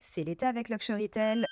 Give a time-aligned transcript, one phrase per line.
[0.00, 1.46] c'est l'été avec Luxurytel.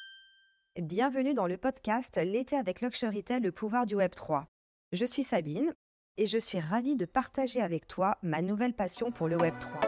[0.81, 4.47] Bienvenue dans le podcast L'été avec Luxurytel, le pouvoir du Web 3.
[4.93, 5.75] Je suis Sabine
[6.17, 9.81] et je suis ravie de partager avec toi ma nouvelle passion pour le Web 3.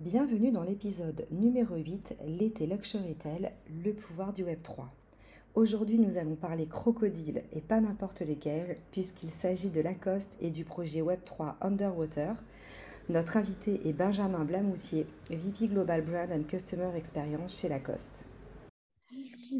[0.00, 3.52] Bienvenue dans l'épisode numéro 8, L'été Luxurytel,
[3.84, 4.90] le pouvoir du Web 3.
[5.54, 10.64] Aujourd'hui, nous allons parler crocodile et pas n'importe lesquels, puisqu'il s'agit de Lacoste et du
[10.64, 12.34] projet Web3 Underwater.
[13.08, 18.26] Notre invité est Benjamin Blamoussier, VP Global Brand and Customer Experience chez Lacoste.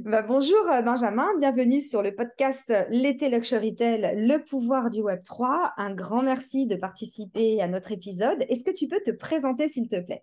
[0.05, 5.23] Bah, bonjour euh, Benjamin, bienvenue sur le podcast L'été Luxury Tel, le pouvoir du Web
[5.25, 5.73] 3.
[5.77, 8.39] Un grand merci de participer à notre épisode.
[8.49, 10.23] Est-ce que tu peux te présenter s'il te plaît?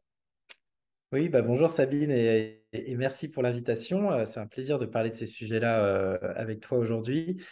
[1.12, 2.64] Oui, bah bonjour Sabine et,
[2.96, 4.12] merci pour l'invitation.
[4.12, 7.44] Euh, c'est un plaisir de parler de ces sujets-là euh, avec toi aujourd'hui.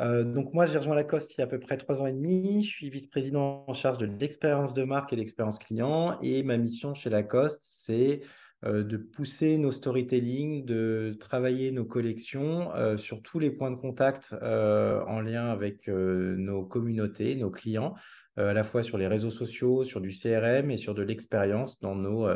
[0.00, 2.12] Euh, donc moi, j'ai rejoint Lacoste il y a à peu près trois ans et
[2.12, 2.62] demi.
[2.62, 6.18] Je suis vice-président en charge de l'expérience de marque et l'expérience client.
[6.22, 8.20] Et ma mission chez Lacoste, c'est
[8.64, 15.20] de pousser nos storytelling, de travailler nos collections sur tous les points de contact en
[15.20, 17.94] lien avec nos communautés, nos clients,
[18.36, 21.96] à la fois sur les réseaux sociaux, sur du CRM et sur de l'expérience dans
[21.96, 22.28] nos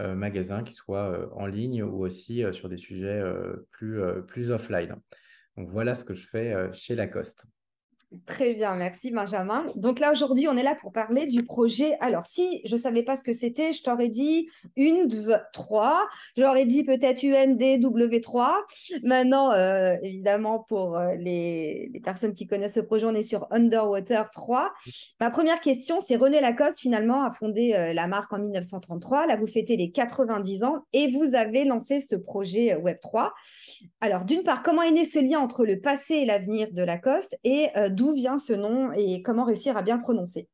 [0.00, 3.22] euh, magasins, qui soient euh, en ligne ou aussi euh, sur des sujets
[3.72, 4.96] plus, plus offline.
[5.56, 7.46] Voilà ce que je fais chez Lacoste.
[8.26, 9.64] Très bien, merci Benjamin.
[9.74, 11.96] Donc là, aujourd'hui, on est là pour parler du projet.
[12.00, 16.66] Alors, si je ne savais pas ce que c'était, je t'aurais dit UNDV 3, j'aurais
[16.66, 18.50] dit peut-être UNDW3.
[19.02, 24.30] Maintenant, euh, évidemment, pour euh, les, personnes qui connaissent ce projet, on est sur Underwater
[24.30, 24.74] 3.
[25.20, 29.26] Ma première question, c'est René Lacoste, finalement, a fondé euh, la marque en 1933.
[29.26, 33.32] Là, vous fêtez les 90 ans et vous avez lancé ce projet Web 3.
[34.02, 37.38] Alors, d'une part, comment est né ce lien entre le passé et l'avenir de Lacoste?
[37.44, 37.68] Et
[38.02, 40.48] d'où vient ce nom et comment réussir à bien le prononcer.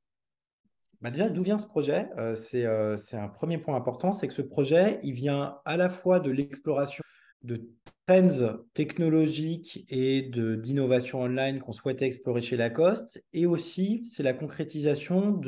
[1.00, 2.10] Bah déjà, d'où vient ce projet?
[2.18, 5.88] Euh, euh, C'est un premier point important, c'est que ce projet, il vient à la
[5.88, 7.02] fois de l'exploration
[7.42, 7.70] de
[8.06, 15.40] trends technologiques et d'innovation online qu'on souhaitait explorer chez Lacoste, et aussi c'est la concrétisation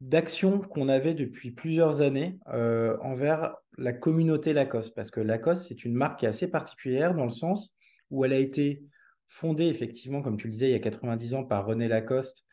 [0.00, 5.84] d'actions qu'on avait depuis plusieurs années euh, envers la communauté Lacoste, parce que Lacoste, c'est
[5.84, 7.74] une marque qui est assez particulière dans le sens
[8.10, 8.84] où elle a été
[9.28, 12.46] fondée effectivement, comme tu le disais, il y a 90 ans par René Lacoste,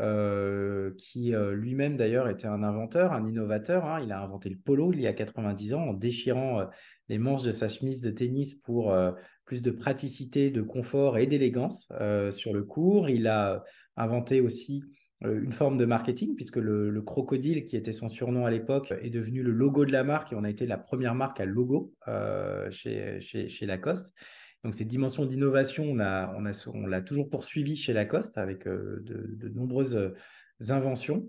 [0.00, 3.84] euh, qui euh, lui-même d'ailleurs était un inventeur, un innovateur.
[3.84, 4.00] Hein.
[4.02, 6.64] Il a inventé le polo il y a 90 ans en déchirant euh,
[7.08, 8.94] les manches de sa chemise de tennis pour
[9.44, 11.90] plus de praticité, de confort et d'élégance
[12.30, 13.08] sur le cours.
[13.08, 13.64] Il a
[13.96, 14.84] inventé aussi
[15.22, 19.42] une forme de marketing, puisque le, crocodile, qui était son surnom à l'époque, est devenu
[19.42, 21.94] le logo de la marque et on a été la première marque à logo
[22.70, 24.14] chez, chez Lacoste.
[24.64, 29.48] Donc, cette dimension d'innovation, on l'a on a, toujours poursuivi chez Lacoste avec euh, de,
[29.48, 30.14] nombreuses euh,
[30.72, 31.28] inventions.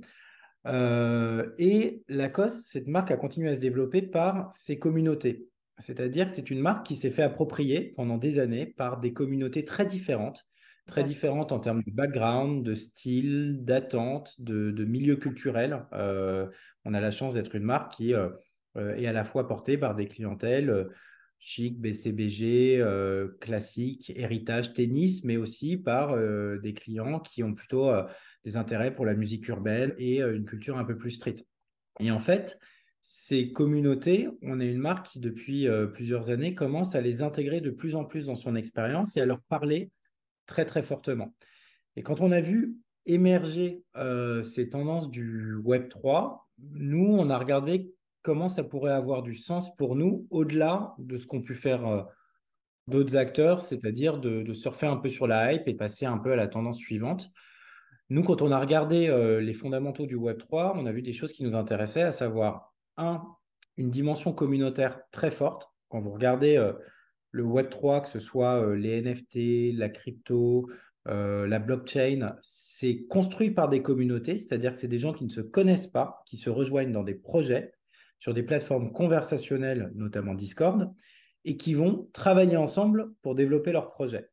[0.65, 5.47] Euh, et Lacoste, cette marque a continué à se développer par ses communautés.
[5.77, 9.63] C'est-à-dire que c'est une marque qui s'est fait approprier pendant des années par des communautés
[9.63, 10.45] très différentes,
[10.87, 15.85] très différentes en termes de background, de style, d'attente, de, de, milieu culturel.
[15.93, 18.15] on a la chance d'être une marque qui est
[18.75, 20.89] à la fois portée par des clientèles
[21.39, 27.89] chic, BCBG, euh, classique, héritage, tennis, mais aussi par euh, des clients qui ont plutôt
[27.89, 28.03] euh,
[28.43, 31.35] des intérêts pour la musique urbaine et une culture un peu plus street.
[31.99, 32.59] Et en fait,
[33.01, 37.69] ces communautés, on est une marque qui, depuis plusieurs années, commence à les intégrer de
[37.69, 39.91] plus en plus dans son expérience et à leur parler
[40.45, 41.33] très, très fortement.
[41.95, 43.83] Et quand on a vu émerger
[44.43, 49.75] ces tendances du Web 3, nous, on a regardé comment ça pourrait avoir du sens
[49.75, 52.03] pour nous au-delà de ce qu'ont pu faire euh,
[52.87, 56.35] d'autres acteurs, c'est-à-dire de, surfer un peu sur la hype et passer un peu à
[56.35, 57.31] la tendance suivante.
[58.09, 61.31] Nous, quand on a regardé euh, les fondamentaux du Web3, on a vu des choses
[61.31, 63.21] qui nous intéressaient, à savoir, un,
[63.77, 65.71] une dimension communautaire très forte.
[65.89, 66.73] Quand vous regardez euh,
[67.31, 70.67] le Web3, que ce soit les NFT, la crypto,
[71.05, 75.41] la blockchain, c'est construit par des communautés, c'est-à-dire que c'est des gens qui ne se
[75.41, 77.71] connaissent pas, qui se rejoignent dans des projets
[78.19, 80.93] sur des plateformes conversationnelles, notamment Discord,
[81.45, 84.29] et qui vont travailler ensemble pour développer leur projet.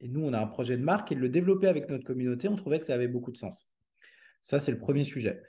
[0.00, 2.48] Et nous, on a un projet de marque et de le développer avec notre communauté,
[2.48, 3.70] on trouvait que ça avait beaucoup de sens.
[4.42, 5.42] Ça, c'est le premier sujet.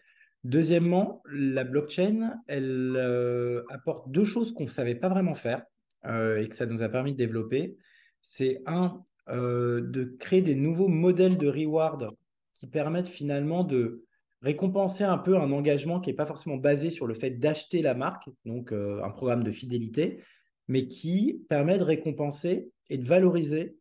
[0.43, 5.63] Deuxièmement, la blockchain, elle euh, apporte deux choses qu'on ne savait pas vraiment faire
[6.05, 7.77] euh, et que ça nous a permis de développer.
[8.21, 12.11] C'est un, euh, de créer des nouveaux modèles de reward
[12.53, 14.05] qui permettent finalement de
[14.41, 17.95] récompenser un peu un engagement qui n'est pas forcément basé sur le fait d'acheter la
[17.95, 20.23] marque, donc euh, un programme de fidélité,
[20.67, 23.77] mais qui permet de récompenser et de valoriser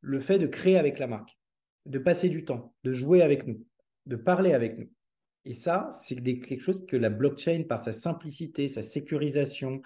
[0.00, 1.38] le fait de créer avec la marque,
[1.86, 3.64] de passer du temps, de jouer avec nous,
[4.06, 4.90] de parler avec nous.
[5.44, 9.80] Et ça, c'est quelque chose que la blockchain, par sa simplicité, sa sécurisation,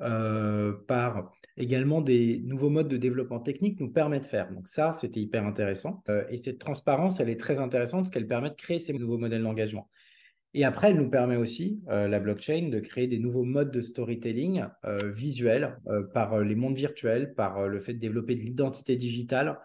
[0.00, 4.48] euh, par également des nouveaux modes de développement technique nous permet de faire.
[4.52, 6.04] Donc ça, c'était hyper intéressant.
[6.08, 9.18] Euh, et cette transparence, elle est très intéressante parce qu'elle permet de créer ces nouveaux
[9.18, 9.90] modèles d'engagement.
[10.54, 13.80] Et après, elle nous permet aussi, euh, la blockchain, de créer des nouveaux modes de
[13.80, 14.64] storytelling
[15.14, 15.78] visuels
[16.14, 19.58] par les mondes virtuels, par le fait de développer de l'identité digitale.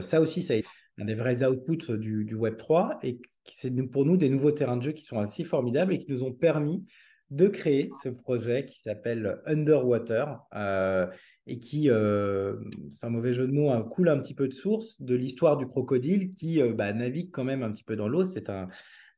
[0.00, 0.68] ça aussi, ça a été
[0.98, 3.20] un des vrais outputs du, du Web3 et
[3.50, 6.22] c'est pour nous des nouveaux terrains de jeu qui sont assez formidables et qui nous
[6.22, 6.84] ont permis
[7.32, 11.06] de créer ce projet qui s'appelle Underwater euh,
[11.46, 12.56] et qui, euh,
[12.90, 15.56] c'est un mauvais jeu de mots, hein, coule un petit peu de source de l'histoire
[15.56, 18.22] du crocodile qui euh, bah, navigue quand même un petit peu dans l'eau.
[18.22, 18.68] C'est un,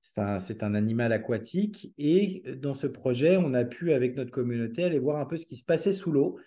[0.01, 1.93] c'est un, animal aquatique.
[1.99, 5.47] Et dans ce projet, on a pu, avec notre communauté, aller voir un peu ce
[5.47, 6.39] qui se passait sous l'eau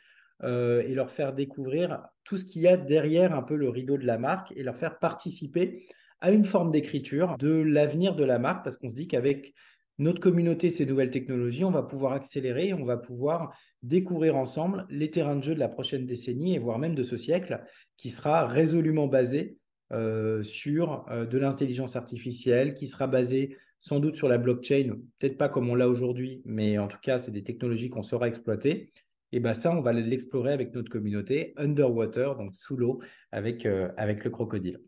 [0.43, 4.05] et leur faire découvrir tout ce qu'il y a derrière un peu le rideau de
[4.05, 5.83] la marque et leur faire participer
[6.21, 9.55] à une forme d'écriture de l'avenir de la marque parce qu'on se dit qu'avec
[9.99, 15.09] notre communauté, ces nouvelles technologies, on va pouvoir accélérer, on va pouvoir découvrir ensemble les
[15.09, 17.63] terrains de jeu de la prochaine décennie et voire même de ce siècle,
[17.97, 19.57] qui sera résolument basé
[19.93, 25.37] euh, sur euh, de l'intelligence artificielle, qui sera basé sans doute sur la blockchain, peut-être
[25.37, 28.91] pas comme on l'a aujourd'hui, mais en tout cas, c'est des technologies qu'on saura exploiter.
[29.31, 33.01] Et bien ça, on va l'explorer avec notre communauté underwater, donc sous l'eau,
[33.31, 34.79] avec, euh, avec le crocodile.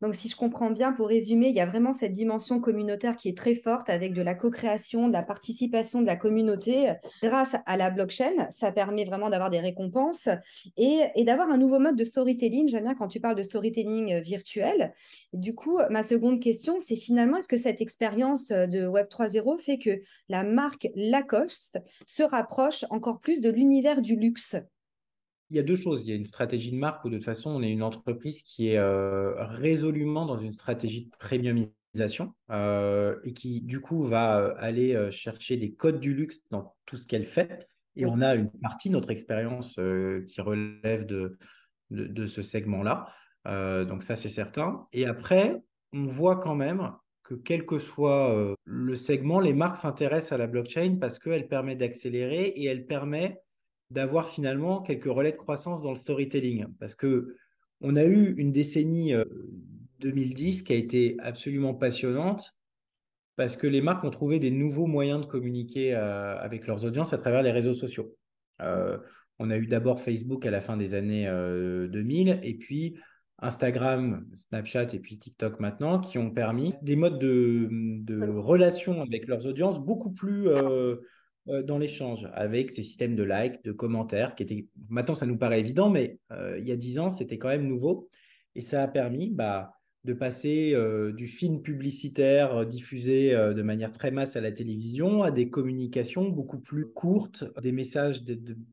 [0.00, 3.28] Donc, si je comprends bien, pour résumer, il y a vraiment cette dimension communautaire qui
[3.28, 6.92] est très forte avec de la co-création, de la participation de la communauté.
[7.22, 10.28] Grâce à la blockchain, ça permet vraiment d'avoir des récompenses
[10.76, 12.68] et, d'avoir un nouveau mode de storytelling.
[12.68, 14.92] J'aime bien quand tu parles de storytelling euh, virtuel.
[15.32, 19.58] Du coup, ma seconde question, c'est finalement, est-ce que cette expérience euh, de Web 3.0
[19.58, 24.56] fait que la marque Lacoste se rapproche encore plus de l'univers du luxe?
[25.50, 26.02] Il y a deux choses.
[26.06, 28.42] Il y a une stratégie de marque où de toute façon, on est une entreprise
[28.42, 34.38] qui est euh, résolument dans une stratégie de premiumisation euh, et qui, du coup, va
[34.38, 37.68] euh, aller chercher des codes du luxe dans tout ce qu'elle fait.
[37.96, 41.38] Et on a une partie de notre expérience qui relève de,
[41.90, 43.06] de, de ce segment-là.
[43.84, 44.88] donc ça, c'est certain.
[44.92, 45.62] Et après,
[45.92, 46.90] on voit quand même
[47.22, 51.76] que quel que soit le segment, les marques s'intéressent à la blockchain parce qu'elle permet
[51.76, 53.43] d'accélérer et elle permet
[53.94, 56.66] d'avoir finalement quelques relais de croissance dans le storytelling.
[56.80, 57.36] Parce que
[57.80, 59.14] on a eu une décennie
[60.00, 62.54] 2010 euh, qui a été absolument passionnante
[63.36, 67.12] parce que les marques ont trouvé des nouveaux moyens de communiquer euh, avec leurs audiences
[67.12, 68.16] à travers les réseaux sociaux.
[68.60, 68.98] Euh,
[69.38, 72.96] on a eu d'abord Facebook à la fin des années 2000 et puis
[73.38, 79.26] Instagram, Snapchat et puis TikTok maintenant qui ont permis des modes de, de relation avec
[79.26, 80.48] leurs audiences beaucoup plus
[81.46, 85.60] dans l'échange avec ces systèmes de likes, de commentaires, qui étaient maintenant ça nous paraît
[85.60, 88.08] évident, mais euh, il y a dix ans c'était quand même nouveau
[88.54, 89.72] et ça a permis bah,
[90.04, 95.30] de passer euh, du film publicitaire diffusé de manière très masse à la télévision à
[95.30, 98.22] des communications beaucoup plus courtes, des messages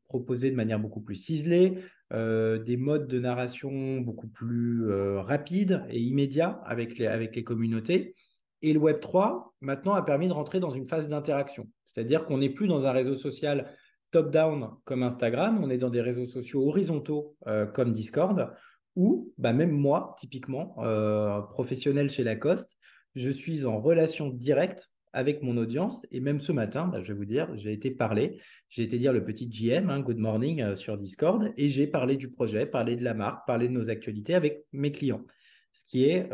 [0.08, 1.76] proposés de manière beaucoup plus ciselée,
[2.12, 4.90] des modes de narration beaucoup plus
[5.20, 8.16] rapides et immédiats avec les, avec les communautés.
[8.62, 11.68] Et le Web 3, maintenant, a permis de rentrer dans une phase d'interaction.
[11.86, 13.74] C'est-à-dire qu'on n'est plus dans un réseau social
[14.12, 18.54] top-down comme Instagram, on est dans des réseaux sociaux horizontaux euh, comme Discord,
[18.96, 22.78] où bah, même moi, typiquement, euh, professionnel chez Lacoste,
[23.16, 26.06] je suis en relation directe avec mon audience.
[26.12, 28.40] Et même ce matin, bah, je vais vous dire, j'ai été parler,
[28.70, 32.18] j'ai été dire le petit GM, hein, Good Morning euh, sur Discord, et j'ai parlé
[32.18, 35.26] du projet, parlé de la marque, parlé de nos actualités avec mes clients,
[35.74, 36.30] ce qui est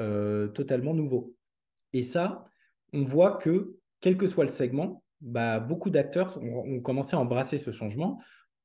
[0.54, 1.36] totalement nouveau.
[1.94, 2.46] Et ça,
[2.94, 7.58] on voit que, quel que soit le segment, bah, beaucoup d'acteurs ont, commencé à embrasser
[7.58, 8.20] ce changement.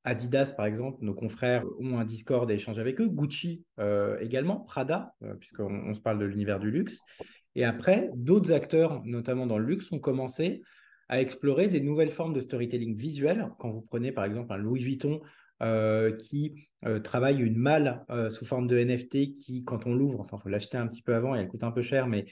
[0.05, 3.09] Adidas, par exemple, nos confrères ont un Discord et échangent avec eux.
[3.09, 6.99] Gucci euh, également, Prada, euh, puisqu'on se parle de l'univers du luxe.
[7.55, 10.63] Et après, d'autres acteurs, notamment dans le luxe, ont commencé
[11.09, 13.49] à explorer des nouvelles formes de storytelling visuel.
[13.59, 15.21] Quand vous prenez par exemple un Louis Vuitton
[15.63, 16.71] euh, qui
[17.05, 20.79] travaille une malle sous forme de NFT qui, quand on l'ouvre, enfin, il faut l'acheter
[20.79, 22.27] un petit peu avant et elle coûte un peu cher, mais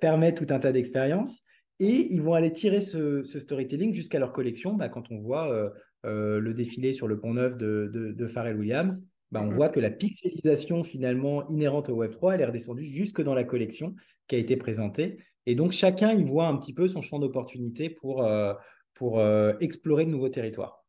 [0.00, 1.42] permet tout un tas d'expériences.
[1.80, 4.74] Et ils vont aller tirer ce, storytelling jusqu'à leur collection.
[4.74, 5.70] Bah, quand on voit euh,
[6.06, 9.78] euh, le défilé sur le pont neuf de, de, Pharrell Williams, bah, on voit que
[9.78, 13.94] la pixelisation finalement inhérente au Web3, elle est redescendue jusque dans la collection
[14.26, 15.18] qui a été présentée.
[15.46, 18.54] Et donc chacun il voit un petit peu son champ d'opportunité pour, euh,
[18.94, 19.22] pour
[19.60, 20.84] explorer de nouveaux territoires.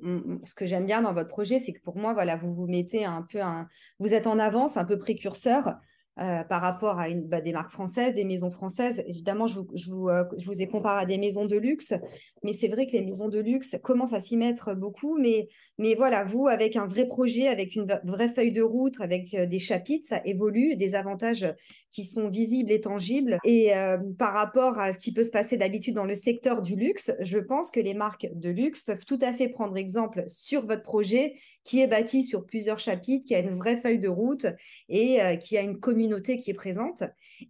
[0.00, 0.40] Mmh, mmh.
[0.44, 3.04] Ce que j'aime bien dans votre projet, c'est que pour moi, voilà, vous vous mettez
[3.04, 3.66] un peu un,
[3.98, 5.74] vous êtes en avance, un peu précurseur
[6.18, 9.04] euh, par rapport à une, bah, des marques françaises, des maisons françaises.
[9.06, 11.92] Évidemment, euh, je vous ai comparé à des maisons de luxe,
[12.42, 15.18] mais c'est vrai que les maisons de luxe commencent à s'y mettre beaucoup.
[15.18, 15.46] Mais,
[15.76, 19.44] mais voilà, vous, avec un vrai projet, avec une vraie feuille de route, avec euh,
[19.44, 21.44] des chapitres, ça évolue, des avantages
[21.90, 23.36] qui sont visibles et tangibles.
[23.44, 23.72] Et
[24.18, 27.38] par rapport à ce qui peut se passer d'habitude dans le secteur du luxe, je
[27.38, 31.34] pense que les marques de luxe peuvent tout à fait prendre exemple sur votre projet
[31.64, 34.46] qui est bâti sur plusieurs chapitres, qui a une vraie feuille de route
[34.88, 37.02] et qui a une communauté qui est présente.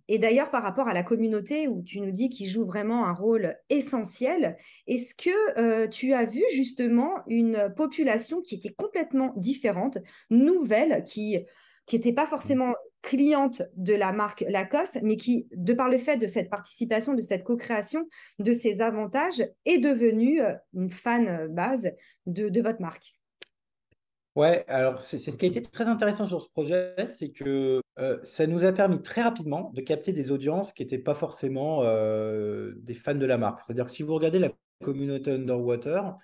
[0.09, 3.13] Et d'ailleurs, par rapport à la communauté où tu nous dis qu'il joue vraiment un
[3.13, 9.99] rôle essentiel, est-ce que euh, tu as vu justement une population qui était complètement différente,
[10.31, 11.39] nouvelle, qui
[11.87, 16.17] qui n'était pas forcément cliente de la marque Lacoste, mais qui, de par le fait
[16.17, 18.09] de cette participation, de cette co-création,
[18.41, 21.93] de ces avantages, est devenue euh, une fan euh, base
[22.27, 23.15] de, de votre marque?
[24.35, 28.19] Ouais, alors c'est ce qui a été très intéressant sur ce projet, c'est que euh,
[28.23, 32.73] ça nous a permis très rapidement de capter des audiences qui n'étaient pas forcément euh,
[32.77, 33.61] des fans de la marque.
[33.61, 34.51] C'est-à-dire que si vous regardez la
[34.85, 36.15] communauté Underwater,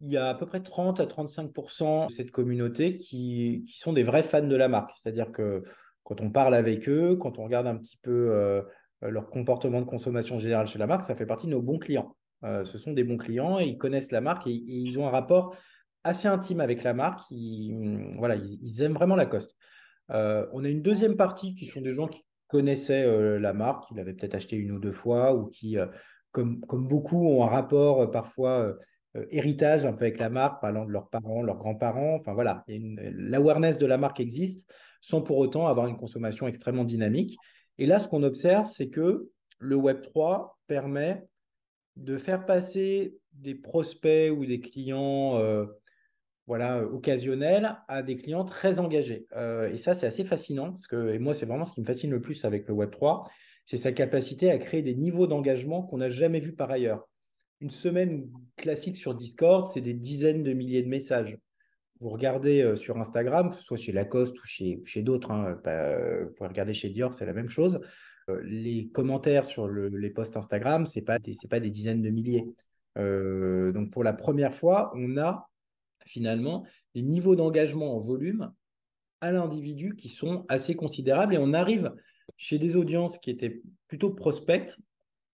[0.00, 4.02] il y a à peu près 30 à 35% de cette communauté qui, sont des
[4.02, 4.92] vrais fans de la marque.
[4.96, 5.64] C'est-à-dire que
[6.02, 8.60] quand on parle avec eux, quand on regarde un petit peu euh,
[9.00, 12.14] leur comportement de consommation générale chez la marque, ça fait partie de nos bons clients.
[12.42, 15.56] ce sont des bons clients et ils connaissent la marque et ils ont un rapport
[16.02, 17.20] assez intime avec la marque.
[17.30, 19.56] Ils, voilà, ils, aiment vraiment Lacoste.
[20.10, 23.88] Euh, on a une deuxième partie qui sont des gens qui connaissaient euh, la marque,
[23.88, 25.86] qui l'avaient peut-être acheté une ou deux fois ou qui, euh,
[26.30, 28.74] comme, beaucoup, ont un rapport parfois
[29.30, 32.16] héritage un peu avec la marque, parlant de leurs parents, leurs grands-parents.
[32.16, 34.68] Enfin voilà, l'awareness de la marque existe
[35.00, 37.36] sans pour autant avoir une consommation extrêmement dynamique.
[37.78, 41.24] Et là, ce qu'on observe, c'est que le Web3 permet
[41.94, 45.38] de faire passer des prospects ou des clients
[46.46, 49.26] voilà, euh, occasionnel à des clients très engagés.
[49.36, 51.86] Euh, et ça, c'est assez fascinant, parce que et moi, c'est vraiment ce qui me
[51.86, 53.26] fascine le plus avec le Web3,
[53.64, 57.08] c'est sa capacité à créer des niveaux d'engagement qu'on n'a jamais vus par ailleurs.
[57.60, 61.38] Une semaine classique sur Discord, c'est des dizaines de milliers de messages.
[62.00, 65.54] Vous regardez euh, sur Instagram, que ce soit chez Lacoste ou chez, chez d'autres, hein,
[65.54, 67.80] vous pouvez regarder chez Dior, c'est la même chose.
[68.42, 72.46] les commentaires sur les posts Instagram, ce n'est pas, pas des dizaines de milliers.
[72.96, 75.48] donc pour la première fois, on a
[76.04, 78.52] finalement des niveaux d'engagement en volume
[79.20, 81.92] à l'individu qui sont assez considérables et on arrive
[82.36, 84.78] chez des audiences qui étaient plutôt prospects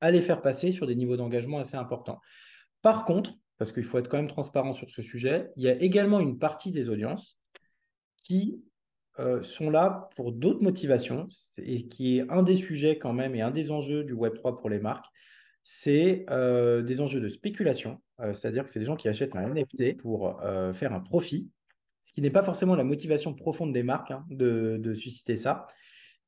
[0.00, 2.20] à les faire passer sur des niveaux d'engagement assez importants.
[2.82, 5.80] Par contre, parce qu'il faut être quand même transparent sur ce sujet, il y a
[5.82, 7.38] également une partie des audiences
[8.22, 8.62] qui
[9.18, 13.42] euh, sont là pour d'autres motivations et qui est un des sujets quand même et
[13.42, 15.06] un des enjeux du Web3 pour les marques,
[15.62, 19.48] c'est euh, des enjeux de spéculation, euh, c'est-à-dire que c'est des gens qui achètent un
[19.48, 21.50] NFT pour euh, faire un profit,
[22.02, 25.66] ce qui n'est pas forcément la motivation profonde des marques hein, de, susciter ça,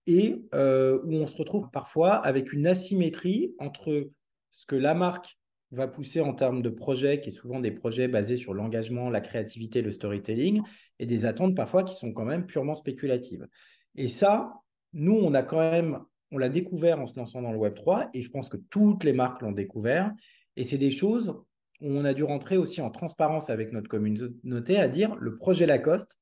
[0.06, 4.10] et où on se retrouve parfois avec une asymétrie entre
[4.50, 5.38] ce que la marque
[5.70, 9.20] va pousser en termes de projets, qui est souvent des projets basés sur l'engagement, la
[9.20, 10.60] créativité, le storytelling,
[10.98, 13.48] et des attentes parfois qui sont quand même purement spéculatives.
[13.94, 14.52] Et ça,
[14.92, 16.00] nous, on a quand même
[16.32, 19.04] on l'a découvert en se lançant dans le Web 3 et je pense que toutes
[19.04, 20.12] les marques l'ont découvert.
[20.56, 21.38] Et c'est des choses
[21.80, 25.66] où on a dû rentrer aussi en transparence avec notre communauté à dire le projet
[25.66, 26.18] Lacoste,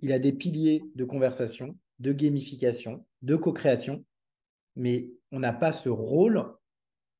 [0.00, 4.04] il a des piliers de conversation, de gamification, de co-création,
[4.76, 6.44] mais on n'a pas ce rôle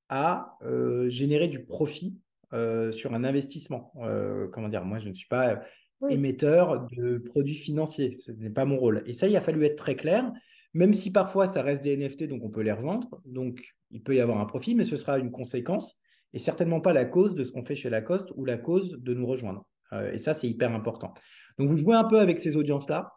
[0.08, 2.18] à euh, générer du profit
[2.52, 3.92] euh, sur un investissement.
[3.96, 5.60] Euh, comment dire Moi, je ne suis pas
[6.08, 8.12] émetteur de produits financiers.
[8.12, 9.02] Ce n'est pas mon rôle.
[9.06, 10.30] Et ça, il a fallu être très clair
[10.74, 14.14] même si parfois ça reste des NFT, donc on peut les revendre, donc il peut
[14.14, 15.96] y avoir un profit, mais ce sera une conséquence
[16.32, 19.14] et certainement pas la cause de ce qu'on fait chez Lacoste ou la cause de
[19.14, 19.64] nous rejoindre.
[19.92, 21.14] Euh, et ça, c'est hyper important.
[21.58, 23.12] Donc vous jouez un peu avec ces audiences-là,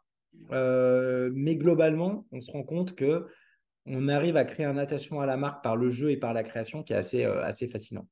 [0.51, 3.25] euh, mais globalement, on se rend compte que
[3.89, 6.43] on arrive à créer un attachement à la marque par le jeu et par la
[6.43, 8.05] création qui est assez, euh, assez fascinant.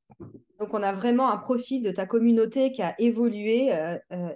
[0.58, 3.74] Donc, on a vraiment un profil de ta communauté qui a évolué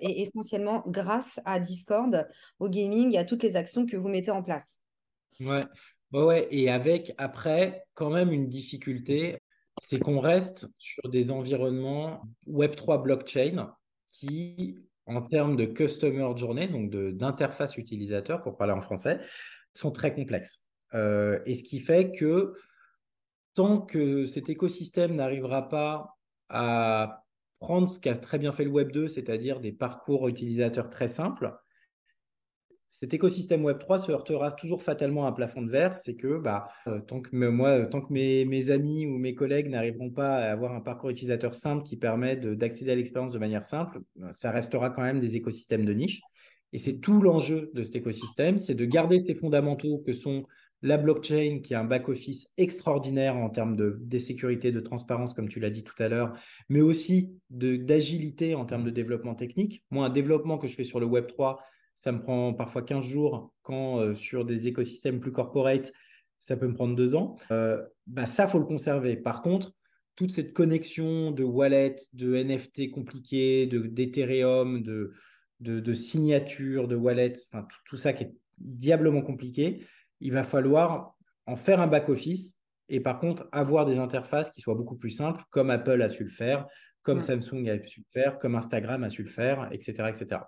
[0.01, 2.27] et essentiellement grâce à Discord,
[2.59, 4.78] au gaming et à toutes les actions que vous mettez en place.
[5.39, 5.65] Ouais.
[6.12, 9.39] ouais, et avec après quand même une difficulté,
[9.81, 13.74] c'est qu'on reste sur des environnements Web3 blockchain
[14.08, 19.19] qui, en termes de customer journey, donc d'interface utilisateur pour parler en français,
[19.74, 20.65] sont très complexes.
[20.93, 22.53] Euh, et ce qui fait que
[23.53, 26.17] tant que cet écosystème n'arrivera pas
[26.50, 27.24] à
[27.60, 31.53] prendre ce qu'a très bien fait le Web 2, c'est-à-dire des parcours utilisateurs très simples,
[32.91, 35.96] cet écosystème Web3 se heurtera toujours fatalement à un plafond de verre.
[36.00, 40.10] C'est que bah, euh, tant que, moi, tant que mes, amis ou mes collègues n'arriveront
[40.10, 44.00] pas à avoir un parcours utilisateur simple qui permet d'accéder à l'expérience de manière simple,
[44.31, 46.22] ça restera quand même des écosystèmes de niche.
[46.74, 50.46] Et c'est tout l'enjeu de cet écosystème, c'est de garder ces fondamentaux que sont
[50.81, 55.50] la blockchain, qui est un back-office extraordinaire en termes de, de, sécurité, de transparence, comme
[55.50, 56.34] tu l'as dit tout à l'heure,
[56.69, 59.84] mais aussi d'agilité en termes de développement technique.
[59.91, 61.60] Moi, un développement que je fais sur le Web 3,
[62.00, 65.91] ça me prend parfois 15 jours, quand euh, sur des écosystèmes plus corporate,
[66.38, 67.36] ça peut me prendre deux ans.
[67.51, 69.18] Euh, bah, ça, faut le conserver.
[69.18, 69.74] Par contre,
[70.15, 75.12] toute cette connexion de wallet, de NFT compliqués, d'Ethereum, de,
[75.60, 79.86] de, de, signatures, de wallet, enfin tout, ça qui est diablement compliqué,
[80.22, 84.75] il va falloir en faire un back-office et par contre avoir des interfaces qui soient
[84.75, 86.65] beaucoup plus simples, comme Apple a su le faire,
[87.01, 90.08] comme Samsung a su le faire, comme Instagram a su le faire, etc.
[90.08, 90.39] etc.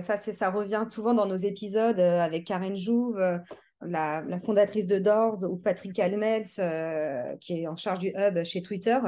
[0.00, 3.38] Ça, ça revient souvent dans nos épisodes euh, avec Karen Jouve, euh,
[3.82, 8.62] la, fondatrice de Doors, ou Patrick Almels, euh, qui est en charge du hub chez
[8.62, 8.98] Twitter.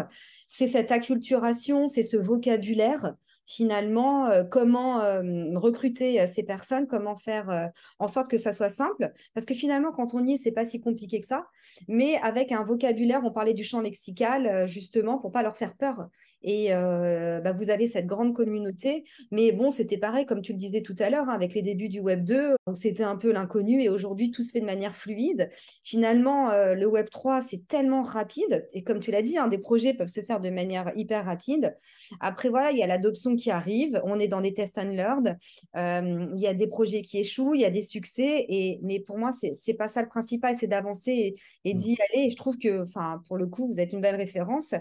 [0.46, 3.14] C'est cette acculturation, c'est ce vocabulaire
[3.46, 5.22] finalement euh, comment euh,
[5.54, 9.12] recruter euh, ces personnes, comment faire en sorte que ça soit simple.
[9.34, 11.46] Parce que finalement, quand on y est, c'est pas si compliqué que ça.
[11.88, 16.08] Mais avec un vocabulaire, on parlait du champ lexical, justement, pour pas leur faire peur.
[16.42, 19.04] Et bah, vous avez cette grande communauté.
[19.30, 21.88] Mais bon, c'était pareil, comme tu le disais tout à l'heure, hein, avec les débuts
[21.88, 23.82] du Web 2, c'était un peu l'inconnu.
[23.82, 25.48] Et aujourd'hui, tout se fait de manière fluide.
[25.84, 28.68] Finalement, le Web 3, c'est tellement rapide.
[28.72, 31.76] Et comme tu l'as dit, hein, des projets peuvent se faire de manière hyper rapide.
[32.20, 35.38] Après, voilà, il y a l'adoption qui arrivent, on est dans des tests and learn,
[35.76, 39.00] euh, il y a des projets qui échouent, il y a des succès, et, mais
[39.00, 41.76] pour moi, c'est n'est pas ça le principal, c'est d'avancer et, mm.
[41.76, 42.26] d'y aller.
[42.26, 42.84] Et je trouve que,
[43.26, 44.74] pour le coup, vous êtes une belle référence.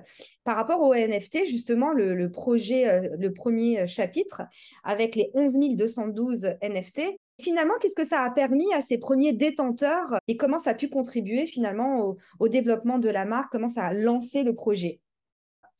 [0.43, 4.43] Par rapport au NFT, justement, le, projet, euh, le premier chapitre,
[4.83, 7.01] avec les 11 212 NFT,
[7.41, 10.87] Finalement, qu'est-ce que ça a permis à ces premiers détenteurs et comment ça a pu
[10.87, 15.01] contribuer finalement au, au développement de la marque, comment ça a lancé le projet?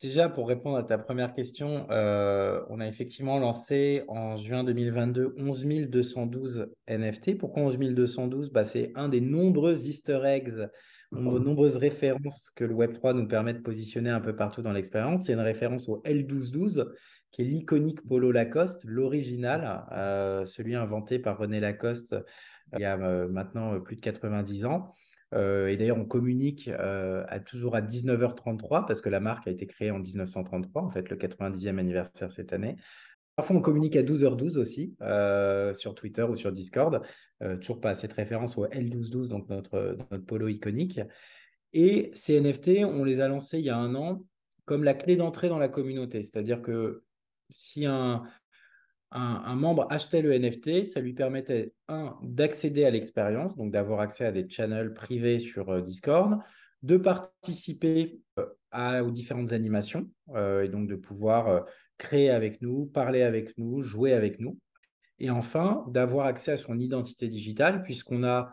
[0.01, 5.35] Déjà, pour répondre à ta première question, euh, on a effectivement lancé en juin 2022
[5.37, 7.37] 11 212 NFT.
[7.37, 10.67] Pourquoi 11 212 bah, C'est un des nombreux easter eggs,
[11.11, 15.25] de nombreuses références que le Web3 nous permet de positionner un peu partout dans l'expérience.
[15.25, 16.87] C'est une référence au L1212,
[17.31, 22.15] qui est l'iconique polo Lacoste, l'original, euh, celui inventé par René Lacoste
[22.73, 24.93] il y a euh, maintenant plus de 90 ans.
[25.33, 29.51] Euh, et d'ailleurs, on communique euh, à toujours à 19h33 parce que la marque a
[29.51, 32.75] été créée en 1933, en fait, le 90e anniversaire cette année.
[33.35, 37.01] Parfois, on communique à 12h12 aussi euh, sur Twitter ou sur Discord.
[37.59, 41.01] toujours pas cette référence au L1212, donc notre, notre polo iconique.
[41.73, 44.23] Et ces NFT, on les a lancés il y a un an
[44.63, 46.23] comme la clé d'entrée dans la communauté.
[46.23, 47.03] C'est-à-dire que
[47.49, 48.23] si un,
[49.15, 54.25] un, membre achetait le NFT, ça lui permettait, un, d'accéder à l'expérience, donc d'avoir accès
[54.25, 56.39] à des channels privés sur euh, Discord,
[56.83, 61.65] de participer euh, à, aux différentes animations, euh, et donc de pouvoir
[61.97, 64.59] créer avec nous, parler avec nous, jouer avec nous.
[65.19, 68.51] Et enfin, d'avoir accès à son identité digitale, puisqu'on a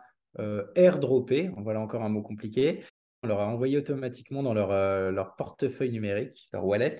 [0.75, 2.79] airdroppé, voilà encore un mot compliqué,
[3.21, 4.69] on leur a envoyé automatiquement dans leur,
[5.11, 6.95] leur portefeuille numérique, leur wallet,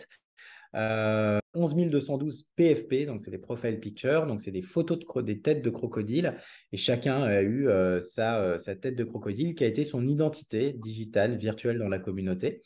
[0.73, 5.62] 11 212 PFP, donc c'est des profile pictures, donc c'est des photos de des têtes
[5.62, 6.36] de crocodile,
[6.71, 10.07] et chacun a eu euh, sa, euh, sa, tête de crocodile qui a été son
[10.07, 12.62] identité digitale, virtuelle dans la communauté.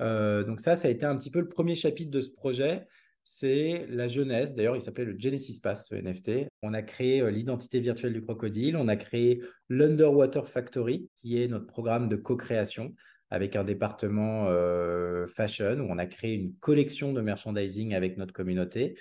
[0.00, 2.86] Euh, donc ça, ça a été un petit peu le premier chapitre de ce projet,
[3.24, 4.54] c'est la jeunesse.
[4.54, 6.48] D'ailleurs, il s'appelait le Genesis Pass, ce NFT.
[6.62, 11.66] On a créé l'identité virtuelle du crocodile, on a créé l'Underwater Factory, qui est notre
[11.66, 12.94] programme de co-création
[13.30, 18.32] avec un département euh, fashion où on a créé une collection de merchandising avec notre
[18.32, 18.96] communauté.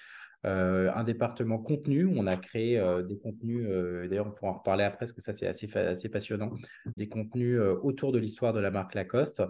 [0.46, 3.68] Euh, un département contenu où on a créé euh, des contenus,
[4.08, 6.52] d'ailleurs on pourra en reparler après parce que ça c'est assez, assez passionnant,
[6.96, 9.44] des contenus autour de l'histoire de la marque Lacoste.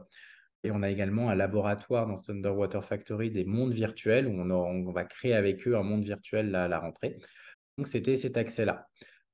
[0.64, 4.92] Et on a également un laboratoire dans ce Underwater Factory des mondes virtuels où on,
[4.92, 7.18] va créer avec eux un monde virtuel à la rentrée.
[7.78, 8.88] Donc c'était cet accès-là.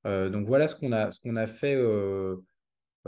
[0.04, 1.76] donc voilà ce qu'on a, ce qu'on a fait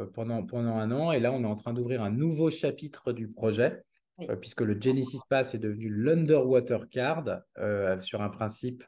[0.05, 1.11] pendant, pendant un an.
[1.11, 3.83] Et là, on est en train d'ouvrir un nouveau chapitre du projet,
[4.21, 8.83] euh, puisque le Genesis Pass est devenu l'Underwater Card euh, sur un principe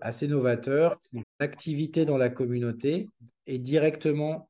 [0.00, 1.00] assez novateur.
[1.40, 3.08] L'activité dans la communauté
[3.48, 4.48] est directement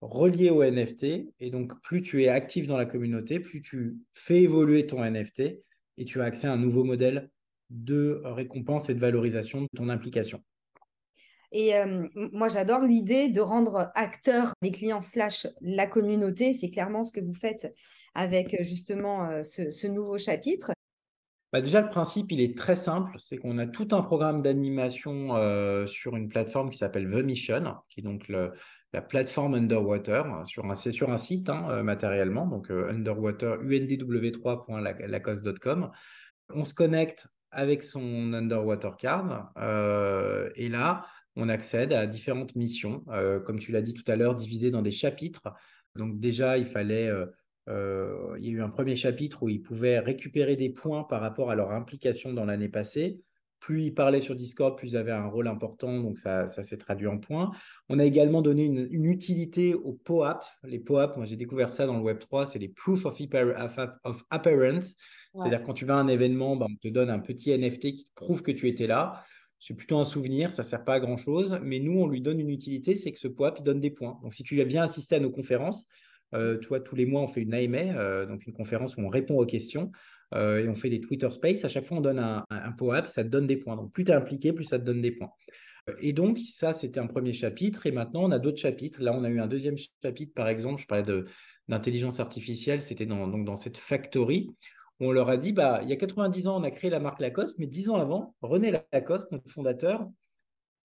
[0.00, 1.32] reliée au NFT.
[1.38, 5.62] Et donc, plus tu es actif dans la communauté, plus tu fais évoluer ton NFT
[5.98, 7.30] et tu as accès à un nouveau modèle
[7.70, 10.42] de récompense et de valorisation de ton implication.
[11.52, 16.52] Et euh, moi, j'adore l'idée de rendre acteurs les clients slash la communauté.
[16.52, 17.74] C'est clairement ce que vous faites
[18.14, 20.72] avec euh, justement euh, ce, nouveau chapitre.
[21.52, 23.12] Bah déjà, le principe, il est très simple.
[23.18, 25.28] C'est qu'on a tout un programme d'animation
[25.86, 30.66] sur une plateforme qui s'appelle The Mission, qui est donc la plateforme Underwater, hein, sur
[30.66, 35.90] un, c'est sur un site hein, matériellement, donc underwater, undw3.lacoste.com.
[36.50, 39.50] On se connecte avec son Underwater Card
[40.54, 41.06] et là,
[41.38, 43.04] on accède à différentes missions,
[43.46, 45.54] comme tu l'as dit tout à l'heure, divisées dans des chapitres.
[45.96, 47.10] Donc déjà, il fallait
[47.68, 51.20] euh, il y a eu un premier chapitre où ils pouvaient récupérer des points par
[51.20, 53.20] rapport à leur implication dans l'année passée.
[53.60, 57.08] Plus ils parlaient sur Discord, plus ils avaient un rôle important, donc ça, s'est traduit
[57.08, 57.50] en points.
[57.88, 60.44] On a également donné une, utilité aux POAP.
[60.62, 63.20] Les POAP, moi j'ai découvert ça dans le Web3, c'est les Proof of,
[64.04, 64.94] of Appearance.
[65.34, 68.10] C'est-à-dire quand tu vas à un événement, ben, on te donne un petit NFT qui
[68.14, 69.24] prouve que tu étais là.
[69.58, 72.38] C'est plutôt un souvenir, ça ne sert pas à grand-chose, mais nous, on lui donne
[72.38, 74.18] une utilité, c'est que ce POAP, il donne des points.
[74.22, 75.86] Donc si tu viens assister à nos conférences,
[76.34, 79.08] euh, tu tous les mois, on fait une AMA, euh, donc une conférence où on
[79.08, 79.90] répond aux questions.
[80.34, 81.64] Euh, et on fait des Twitter Space.
[81.64, 83.76] À chaque fois, on donne un, un, un ça te donne des points.
[83.76, 85.30] Donc, plus tu es impliqué, plus ça te donne des points.
[86.00, 87.86] Et donc, ça, c'était un premier chapitre.
[87.86, 89.02] Et maintenant, on a d'autres chapitres.
[89.02, 91.04] Là, on a eu un deuxième chapitre, par exemple, je parlais
[91.66, 92.82] d'intelligence artificielle.
[92.82, 94.50] C'était dans cette factory.
[95.00, 97.20] On leur a dit, bah, il y a 90 ans, on a créé la marque
[97.20, 100.08] Lacoste, mais 10 ans avant, René Lacoste, notre fondateur,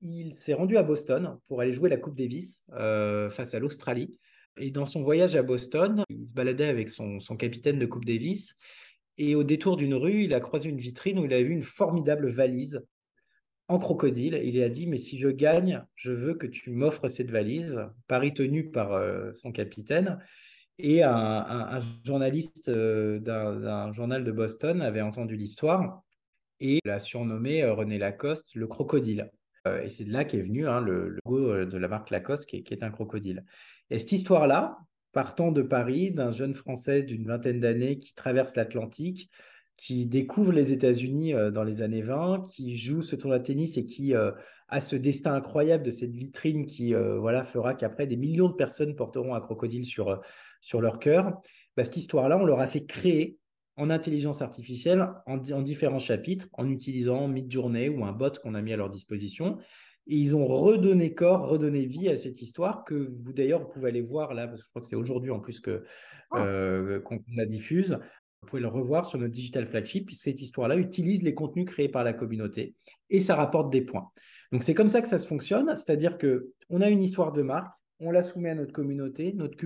[0.01, 4.19] il s'est rendu à Boston pour aller jouer la Coupe Davis face à l'Australie.
[4.57, 8.55] Et dans son voyage à Boston, il se baladait avec son, capitaine de Coupe Davis.
[9.17, 11.63] Et au détour d'une rue, il a croisé une vitrine où il a vu une
[11.63, 12.83] formidable valise
[13.67, 14.39] en crocodile.
[14.43, 17.79] Il a dit, mais si je gagne, je veux que tu m'offres cette valise.
[18.07, 20.19] Pari tenu par euh, son capitaine.
[20.79, 26.01] Et un, journaliste euh, d'un journal de Boston avait entendu l'histoire
[26.59, 29.31] et l'a surnommé euh, René Lacoste le crocodile.
[29.83, 32.83] et c'est de là qu'est venu hein, le, logo de la marque Lacoste, qui est
[32.83, 33.45] un crocodile.
[33.89, 34.77] Et cette histoire-là,
[35.13, 39.29] partant de Paris, d'un jeune Français d'une vingtaine d'années qui traverse l'Atlantique,
[39.77, 43.77] qui découvre les États-Unis euh, dans les années 20, qui joue ce tournoi de tennis
[43.77, 44.31] et qui euh,
[44.67, 48.53] a ce destin incroyable de cette vitrine qui euh, voilà, fera qu'après des millions de
[48.53, 50.21] personnes porteront un crocodile sur,
[50.63, 51.41] sur leur cœur.
[51.77, 53.37] Bah, cette histoire-là, on leur a fait créer
[53.75, 58.61] en intelligence artificielle en, en différents chapitres en utilisant Midjourney ou un bot qu'on a
[58.61, 59.57] mis à leur disposition.
[60.07, 63.89] Et ils ont redonné corps, redonné vie à cette histoire que vous d'ailleurs vous pouvez
[63.89, 65.83] aller voir là, parce que je crois que c'est aujourd'hui en plus que
[66.31, 66.43] ah.
[66.43, 67.97] euh, qu'on la diffuse.
[68.41, 70.11] Vous pouvez le revoir sur notre digital flagship.
[70.11, 72.75] Cette histoire-là utilise les contenus créés par la communauté
[73.09, 74.09] et ça rapporte des points.
[74.51, 77.41] Donc c'est comme ça que ça se fonctionne, c'est-à-dire que on a une histoire de
[77.41, 79.57] marque, on la soumet à notre communauté, notre,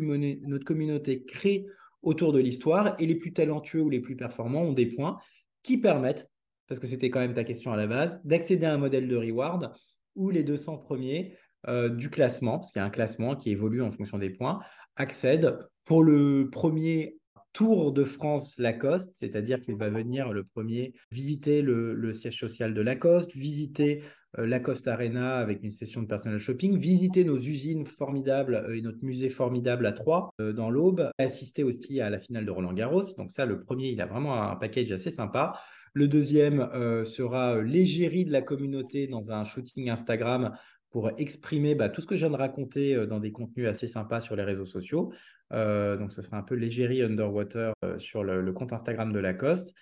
[0.65, 1.65] communauté crée
[2.01, 5.17] autour de l'histoire et les plus talentueux ou les plus performants ont des points
[5.63, 6.29] qui permettent,
[6.67, 9.15] parce que c'était quand même ta question à la base, d'accéder à un modèle de
[9.15, 9.73] reward
[10.15, 11.35] ou les 200 premiers
[11.67, 14.59] euh, du classement, parce qu'il y a un classement qui évolue en fonction des points,
[14.95, 17.17] accèdent pour le premier
[17.57, 22.81] Tour de France Lacoste, c'est-à-dire qu'il va venir le premier visiter le, siège social de
[22.81, 24.03] Lacoste, visiter
[24.37, 28.81] euh, Lacoste Arena avec une session de personal shopping, visiter nos usines formidables euh, et
[28.81, 33.15] notre musée formidable à Troyes dans l'Aube, assister aussi à la finale de Roland Garros.
[33.17, 35.53] Donc ça, le premier, il a vraiment un package assez sympa.
[35.97, 40.51] Le deuxième euh, sera euh, l'égérie de la communauté dans un shooting Instagram
[40.97, 43.85] pour exprimer bah, tout ce que je viens de raconter euh, dans des contenus assez
[43.85, 45.13] sympas sur les réseaux sociaux.
[45.51, 49.75] donc, ce sera un peu l'égérie underwater sur le, compte Instagram de Lacoste.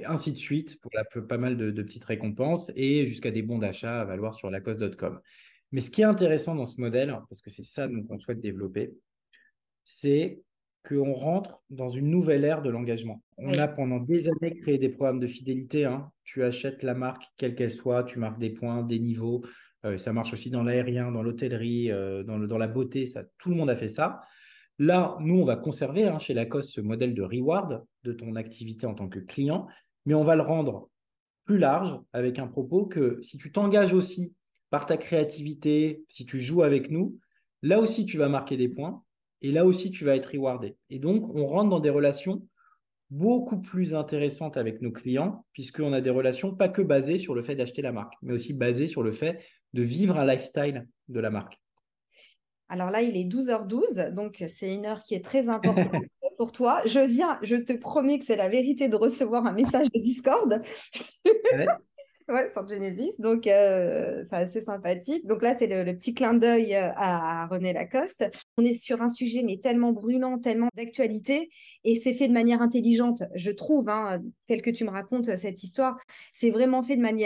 [0.00, 0.90] Et ainsi de suite pour
[1.28, 5.20] pas mal de, de, petites récompenses et jusqu'à des bons d'achat à valoir sur lacoste.com.
[5.72, 8.94] Mais ce qui est intéressant dans ce modèle, parce que c'est ça qu'on souhaite développer,
[9.84, 10.40] c'est
[10.88, 13.22] qu'on rentre dans une nouvelle ère de l'engagement.
[13.36, 15.84] On a pendant des années créé des programmes de fidélité.
[15.84, 16.10] Hein.
[16.24, 19.44] Tu achètes la marque, quelle qu'elle soit, tu marques des points, des niveaux.
[19.84, 23.06] Euh, ça marche aussi dans l'aérien, dans l'hôtellerie, euh, dans, la beauté.
[23.06, 24.20] Ça, tout le monde a fait ça.
[24.78, 28.86] Là, nous, on va conserver hein, chez Lacoste ce modèle de reward de ton activité
[28.86, 29.66] en tant que client,
[30.06, 30.88] mais on va le rendre
[31.44, 34.32] plus large avec un propos que si tu t'engages aussi
[34.70, 37.18] par ta créativité, si tu joues avec nous,
[37.62, 39.02] là aussi, tu vas marquer des points
[39.42, 40.76] et là aussi, tu vas être rewardé.
[40.88, 42.46] Et donc, on rentre dans des relations
[43.10, 47.42] beaucoup plus intéressantes avec nos clients, puisqu'on a des relations pas que basées sur le
[47.42, 51.20] fait d'acheter la marque, mais aussi basées sur le fait de vivre un lifestyle de
[51.20, 51.58] la marque.
[52.68, 55.90] Alors là, il est 12h12, donc c'est une heure qui est très importante
[56.38, 56.82] pour toi.
[56.86, 60.62] Je viens, je te promets que c'est la vérité de recevoir un message de Discord.
[62.28, 63.20] Ouais, sur Genesis.
[63.20, 65.26] Donc, euh, c'est assez sympathique.
[65.26, 68.24] Donc là, c'est le, petit clin d'œil euh, à, René Lacoste.
[68.58, 71.50] On est sur un sujet, mais tellement brûlant, tellement d'actualité.
[71.84, 75.36] Et c'est fait de manière intelligente, je trouve, hein, tel que tu me racontes euh,
[75.36, 75.98] cette histoire.
[76.32, 77.22] C'est vraiment fait de manière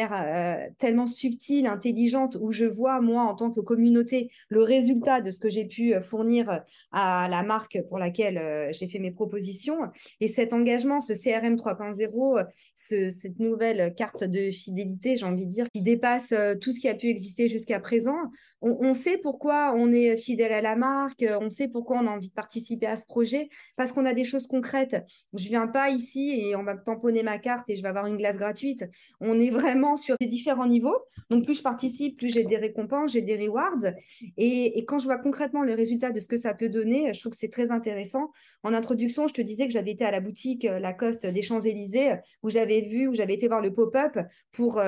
[0.78, 5.38] tellement subtile, intelligente, où je vois, moi, en tant que communauté, le résultat de ce
[5.38, 6.62] que j'ai pu fournir
[6.92, 9.78] à la marque pour laquelle j'ai fait mes propositions.
[10.20, 15.66] Et cet engagement, ce CRM 3.0, cette nouvelle carte de fidélité, j'ai envie de dire,
[15.72, 18.16] qui dépasse euh, tout ce qui a pu exister jusqu'à présent.
[18.62, 20.86] On, sait pourquoi on est fidèle à la marque,
[21.22, 24.14] marque, on sait pourquoi on a envie de participer à ce projet, parce qu'on a
[24.14, 24.96] des choses concrètes.
[25.34, 28.16] Je viens pas ici et on va tamponner ma carte et je vais avoir une
[28.16, 28.84] glace gratuite.
[29.20, 30.96] On est vraiment sur des différents niveaux.
[31.30, 33.92] Donc, plus je participe, plus j'ai des récompenses, j'ai des rewards.
[34.36, 37.32] Et, quand je vois concrètement le résultat de ce que ça peut donner, je trouve
[37.32, 38.30] que c'est très intéressant.
[38.62, 42.50] En introduction, je te disais que j'avais été à la boutique Lacoste des Champs-Élysées, où
[42.50, 44.18] j'avais vu, où j'avais été voir le pop-up
[44.52, 44.80] pour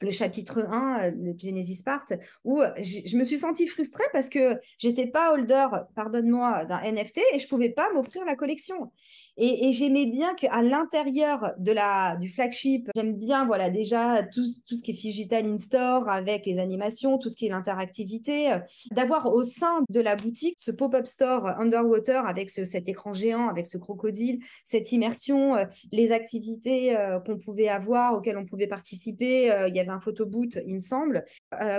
[0.00, 2.06] le chapitre 1, le Genesis Part,
[2.44, 7.38] où je me suis sentie frustrée parce que j'étais pas holder, pardonne-moi, d'un NFT et
[7.38, 8.92] je pouvais pas m'offrir la collection.
[9.38, 14.74] Et, j'aimais bien qu'à l'intérieur de la, du flagship, j'aime bien voilà déjà tout, tout
[14.74, 18.58] ce qui est digital in-store avec les animations, tout ce qui est l'interactivité, euh,
[18.92, 23.48] d'avoir au sein de la boutique ce pop-up store underwater avec ce, cet écran géant,
[23.48, 28.66] avec ce crocodile, cette immersion, euh, les activités euh, qu'on pouvait avoir, auxquelles on pouvait
[28.66, 29.54] participer.
[29.68, 31.24] il y avait un photo boot, il me semble.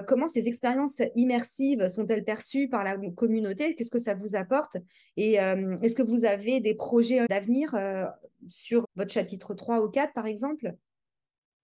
[0.08, 3.74] comment ces expériences immersives sont-elles perçues par la communauté?
[3.76, 4.78] Qu'est-ce que ça vous apporte?
[5.16, 8.06] Et est-ce que vous avez des projets d'avenir euh,
[8.48, 10.74] sur votre chapitre 3 ou 4, par exemple?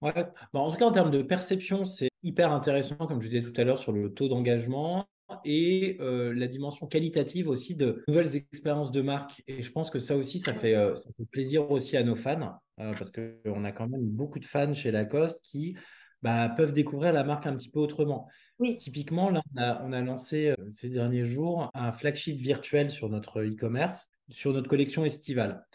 [0.01, 0.13] Ouais,
[0.53, 3.59] bah, en tout cas, en termes de perception, c'est hyper intéressant, comme je disais tout
[3.59, 5.07] à l'heure, sur le taux d'engagement
[5.45, 9.41] et euh, la dimension qualitative aussi de nouvelles expériences de marque.
[9.47, 12.15] Et je pense que ça aussi, ça fait, euh, ça fait plaisir aussi à nos
[12.15, 15.75] fans, parce qu'on a quand même beaucoup de fans chez Lacoste qui
[16.21, 18.27] bah, peuvent découvrir la marque un petit peu autrement.
[18.59, 18.77] Oui.
[18.77, 23.41] Typiquement, là, on a, on a lancé ces derniers jours un flagship virtuel sur notre
[23.41, 25.65] e-commerce, sur notre collection estivale.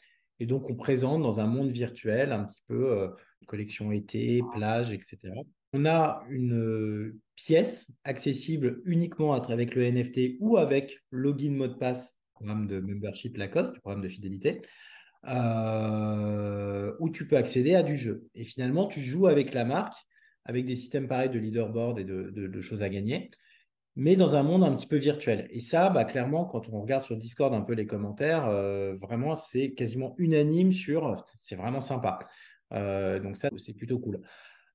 [0.40, 3.08] Et donc, on présente dans un monde virtuel un petit peu euh,
[3.46, 5.18] collection été, plage, etc.
[5.72, 11.74] On a une euh, pièce accessible uniquement avec le NFT ou avec login mot de
[11.74, 14.62] passe, programme de membership Lacoste, du programme de fidélité,
[15.26, 18.26] euh, où tu peux accéder à du jeu.
[18.34, 19.98] Et finalement, tu joues avec la marque,
[20.44, 23.28] avec des systèmes pareils de leaderboard et de choses à gagner
[23.98, 25.48] mais dans un monde un petit peu virtuel.
[25.50, 29.34] Et ça, bah, clairement, quand on regarde sur Discord un peu les commentaires, euh, vraiment,
[29.34, 32.20] c'est quasiment unanime sur c'est vraiment sympa.
[32.72, 34.20] Euh, donc ça, c'est plutôt cool.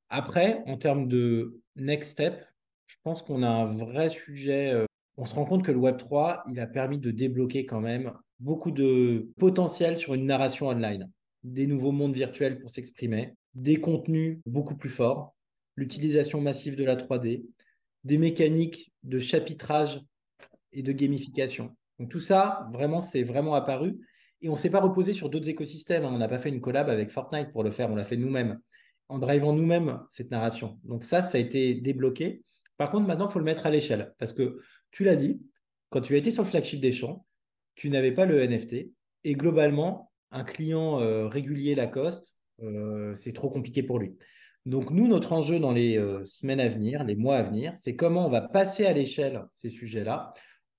[0.09, 2.45] Après, en termes de next step,
[2.85, 4.73] je pense qu'on a un vrai sujet.
[4.73, 8.11] Euh, on se rend compte que le Web3, il a permis de débloquer quand même
[8.41, 11.09] beaucoup de potentiel sur une narration online,
[11.43, 15.33] des nouveaux mondes virtuels pour s'exprimer, des contenus beaucoup plus forts,
[15.77, 17.45] l'utilisation massive de la 3D,
[18.03, 20.01] des mécaniques de chapitrage
[20.71, 21.75] et de gamification.
[21.99, 23.99] Donc tout ça, vraiment, c'est vraiment apparu.
[24.41, 26.03] Et on ne s'est pas reposé sur d'autres écosystèmes.
[26.03, 26.11] Hein.
[26.11, 28.59] On n'a pas fait une collab avec Fortnite pour le faire, on l'a fait nous-mêmes,
[29.07, 30.79] en drivant nous-mêmes cette narration.
[30.83, 32.43] Donc ça, ça a été débloqué.
[32.77, 34.13] Par contre, maintenant, il faut le mettre à l'échelle.
[34.17, 34.59] Parce que
[34.91, 35.41] tu l'as dit,
[35.89, 37.25] quand tu as été sur le flagship des champs,
[37.75, 38.91] tu n'avais pas le NFT.
[39.23, 44.17] Et globalement, un client euh, régulier Lacoste, euh, c'est trop compliqué pour lui.
[44.65, 47.95] Donc, nous, notre enjeu dans les euh, semaines à venir, les mois à venir, c'est
[47.95, 50.33] comment on va passer à l'échelle ces sujets-là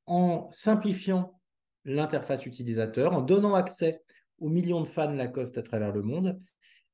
[0.06, 1.38] en simplifiant
[1.84, 4.02] l'interface utilisateur, en donnant accès
[4.38, 6.40] aux millions de fans Lacoste à travers le monde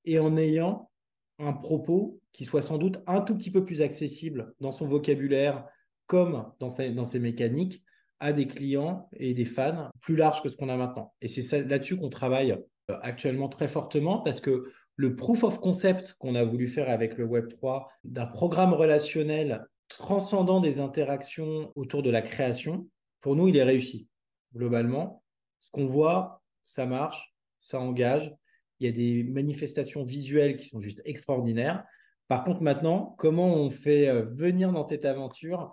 [0.04, 0.90] et en ayant
[1.38, 5.64] un propos qui soit sans doute un tout petit peu plus accessible dans son vocabulaire
[6.06, 7.82] comme dans ses, mécaniques
[8.18, 11.14] à des clients et des fans plus larges que ce qu'on a maintenant.
[11.22, 12.52] Et c'est là-dessus qu'on travaille
[12.90, 14.64] euh, actuellement très fortement parce que
[14.96, 20.60] le proof of concept qu'on a voulu faire avec le Web3 d'un programme relationnel transcendant
[20.60, 22.88] des interactions autour de la création,
[23.20, 24.08] pour nous, il est réussi.
[24.54, 25.22] Globalement,
[25.58, 28.34] ce qu'on voit, ça marche, ça engage.
[28.78, 31.84] Il y a des manifestations visuelles qui sont juste extraordinaires.
[32.28, 35.72] Par contre, maintenant, comment on fait euh, venir dans cette aventure,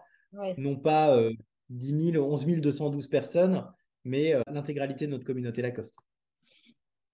[0.58, 1.18] non pas
[1.70, 3.66] 10 000, 11 212 personnes,
[4.04, 5.96] mais euh, l'intégralité de notre communauté Lacoste?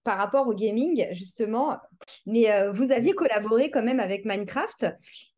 [0.04, 1.76] Par rapport au gaming, justement.
[2.26, 4.86] Mais euh, vous aviez collaboré quand même avec Minecraft.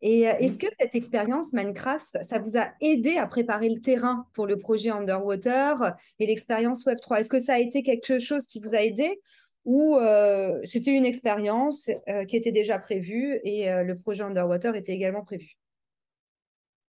[0.03, 4.27] Et euh, est-ce que cette expérience Minecraft, ça vous a aidé à préparer le terrain
[4.35, 8.61] pour le projet Underwater et l'expérience Web3 Est-ce que ça a été quelque chose qui
[8.61, 9.21] vous a aidé
[9.65, 11.91] ou euh, c'était une expérience
[12.29, 15.57] qui était déjà prévue et le projet Underwater était également prévu?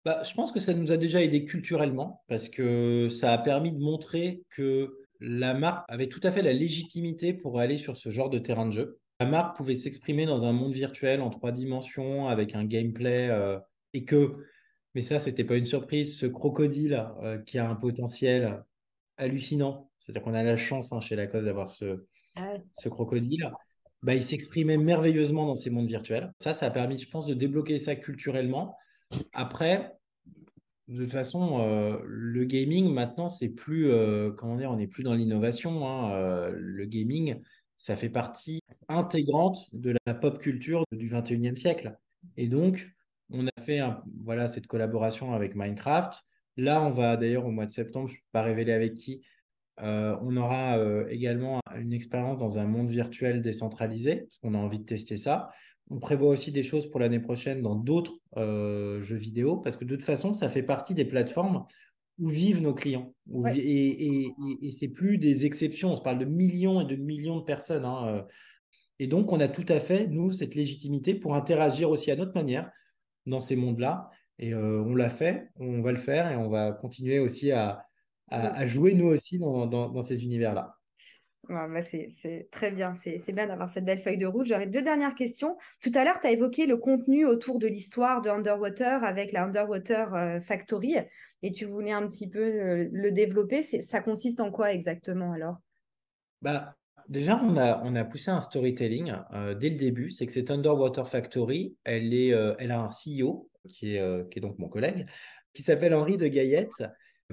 [0.06, 3.72] Bah, Je pense que ça nous a déjà aidé culturellement parce que ça a permis
[3.72, 8.10] de montrer que la marque avait tout à fait la légitimité pour aller sur ce
[8.10, 9.00] genre de terrain de jeu.
[9.20, 13.60] La marque pouvait s'exprimer dans un monde virtuel en trois dimensions avec un gameplay euh,
[13.94, 14.46] et que,
[14.94, 18.64] mais ça, c'était pas une surprise, ce crocodile euh, qui a un potentiel
[19.18, 23.52] hallucinant, c'est-à-dire qu'on a la chance hein, chez Lacoste d'avoir ce, ah ce crocodile,
[24.04, 26.32] bah, il s'exprimait merveilleusement dans ces mondes virtuels.
[26.40, 28.78] Ça, ça a permis, je pense, de débloquer ça culturellement.
[29.34, 29.97] Après,
[30.88, 35.04] de toute façon, euh, le gaming maintenant, c'est plus, euh, comment dire, on n'est plus
[35.04, 35.88] dans l'innovation.
[35.88, 37.42] Hein, euh, le gaming,
[37.78, 41.98] ça fait partie intégrante de la pop culture du 21e siècle.
[42.38, 42.90] Et donc,
[43.32, 43.82] on a fait
[44.24, 46.24] voilà, cette collaboration avec Minecraft.
[46.56, 49.22] Là, on va d'ailleurs au mois de septembre, je ne peux pas révéler avec qui,
[49.80, 54.86] on aura également une expérience dans un monde virtuel décentralisé, parce qu'on a envie de
[54.86, 55.50] tester ça.
[55.90, 59.96] On prévoit aussi des choses pour l'année prochaine dans d'autres jeux vidéo, parce que de
[59.96, 61.66] toute façon, ça fait partie des plateformes
[62.20, 63.14] où vivent nos clients.
[63.56, 64.28] et,
[64.62, 67.86] et, c'est plus des exceptions, on se parle de millions et de millions de personnes.
[67.86, 68.26] Hein,
[69.00, 72.34] et donc, on a tout à fait, nous, cette légitimité pour interagir aussi à notre
[72.34, 72.72] manière
[73.26, 74.10] dans ces mondes-là.
[74.40, 77.86] Et on l'a fait, on va le faire et on va continuer aussi à,
[78.30, 80.77] à, jouer, nous aussi, dans, dans, ces univers-là.
[81.50, 82.12] Bah c'est
[82.52, 84.46] très bien, c'est bien d'avoir cette belle feuille de route.
[84.46, 85.58] J'aurais deux dernières questions.
[85.82, 89.44] Tout à l'heure, tu as évoqué le contenu autour de l'histoire de Underwater avec la
[89.44, 90.96] Underwater Factory
[91.44, 93.62] et tu voulais un petit peu le développer.
[93.62, 95.58] Ça consiste en quoi exactement alors?
[96.42, 100.12] Bah, Déjà, on a, poussé un storytelling euh, dès le début.
[100.12, 104.42] C'est que cette Underwater Factory, elle, euh, a un CEO, qui est, euh, qui est
[104.42, 105.08] donc mon collègue,
[105.54, 106.84] qui s'appelle Henri de Gaillette,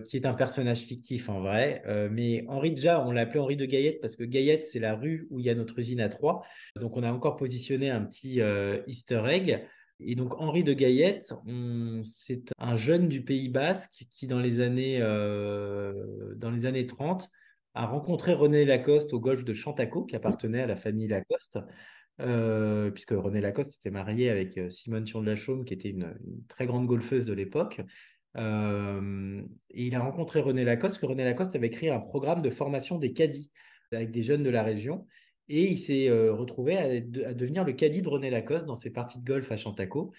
[0.05, 1.83] qui est un personnage fictif en vrai.
[2.11, 5.27] mais Henri, déjà, on l'a appelé Henri de Gaillette parce que Gaillette, c'est la rue
[5.31, 6.43] où il y a notre usine à Troyes.
[6.77, 8.41] Donc, on a encore positionné un petit
[8.87, 9.65] easter egg.
[10.01, 11.33] Et donc, Henri de Gaillette,
[12.03, 17.31] c'est un jeune du Pays Basque qui, dans les années, dans les années 30,
[17.75, 21.59] a rencontré René Lacoste au golfe de Chantaco, qui appartenait à la famille Lacoste,
[22.21, 25.91] euh, puisque René Lacoste était marié avec euh, Simone Thion de la Chaume, qui était
[25.91, 26.15] une,
[26.49, 27.81] très grande golfeuse de l'époque.
[28.37, 32.99] Et il a rencontré René Lacoste, que René Lacoste avait créé un programme de formation
[32.99, 33.51] des caddies
[33.93, 35.07] avec des jeunes de la région.
[35.49, 39.25] Et il s'est retrouvé à, devenir le caddie de René Lacoste dans ses parties de
[39.25, 40.13] golf à Chantaco.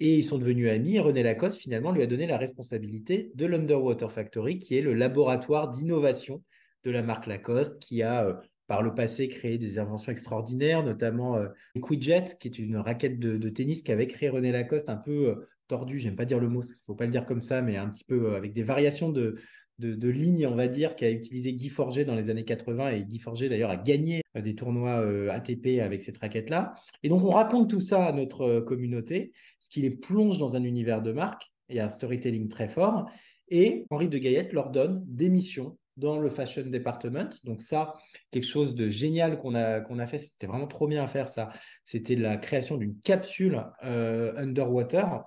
[0.00, 0.98] Et ils sont devenus amis.
[0.98, 5.68] René Lacoste, finalement, lui a donné la responsabilité de l'Underwater Factory, qui est le laboratoire
[5.68, 6.42] d'innovation
[6.82, 11.48] de la marque Lacoste, qui a par le passé créé des inventions extraordinaires, notamment euh,
[11.82, 15.98] Quidjet, qui est une raquette de, tennis qu'avait créé René Lacoste, un peu euh, tordue,
[15.98, 18.04] j'aime pas dire le mot, il faut pas le dire comme ça, mais un petit
[18.04, 19.36] peu avec des variations de,
[19.78, 22.90] de, lignes, on va dire, qu'a utilisé Guy Forget dans les années 80.
[22.90, 26.74] Et Guy Forget, d'ailleurs, a gagné des tournois ATP avec cette raquette-là.
[27.02, 30.62] Et donc, on raconte tout ça à notre communauté, ce qui les plonge dans un
[30.62, 33.10] univers de marque et un storytelling très fort.
[33.48, 37.30] Et Henri de Gaillette leur donne des missions dans le Fashion Department.
[37.44, 37.94] Donc ça,
[38.30, 41.28] quelque chose de génial qu'on a, qu'on a fait, c'était vraiment trop bien à faire
[41.28, 41.50] ça.
[41.84, 45.24] C'était la création d'une capsule euh, underwater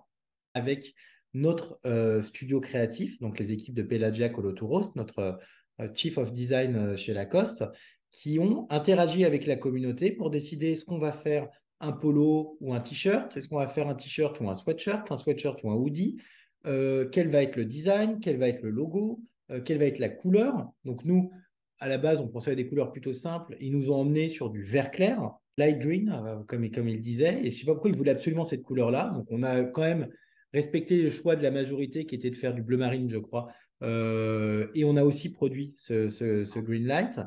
[0.53, 0.93] avec
[1.33, 5.39] notre euh, studio créatif, donc les équipes de Pelagia Colotouros, notre
[5.79, 7.65] euh, Chief of Design chez Lacoste,
[8.09, 11.47] qui ont interagi avec la communauté pour décider ce qu'on va faire
[11.79, 15.17] un polo ou un t-shirt, est-ce qu'on va faire un t-shirt ou un sweatshirt, un
[15.17, 16.17] sweatshirt ou un hoodie,
[16.63, 20.09] quel va être le design, quel va être le logo, euh, quelle va être la
[20.09, 20.69] couleur.
[20.83, 21.31] Donc nous,
[21.79, 23.55] à la base, on pensait à des couleurs plutôt simples.
[23.59, 27.39] Ils nous ont emmenés sur du vert clair, light green, euh, comme, comme il disait.
[27.39, 29.11] Et je ne sais pas pourquoi ils voulaient absolument cette couleur-là.
[29.15, 30.09] Donc on a quand même
[30.53, 33.47] respecté le choix de la majorité qui était de faire du bleu marine, je crois.
[33.83, 37.19] Euh, et on a aussi produit ce, green light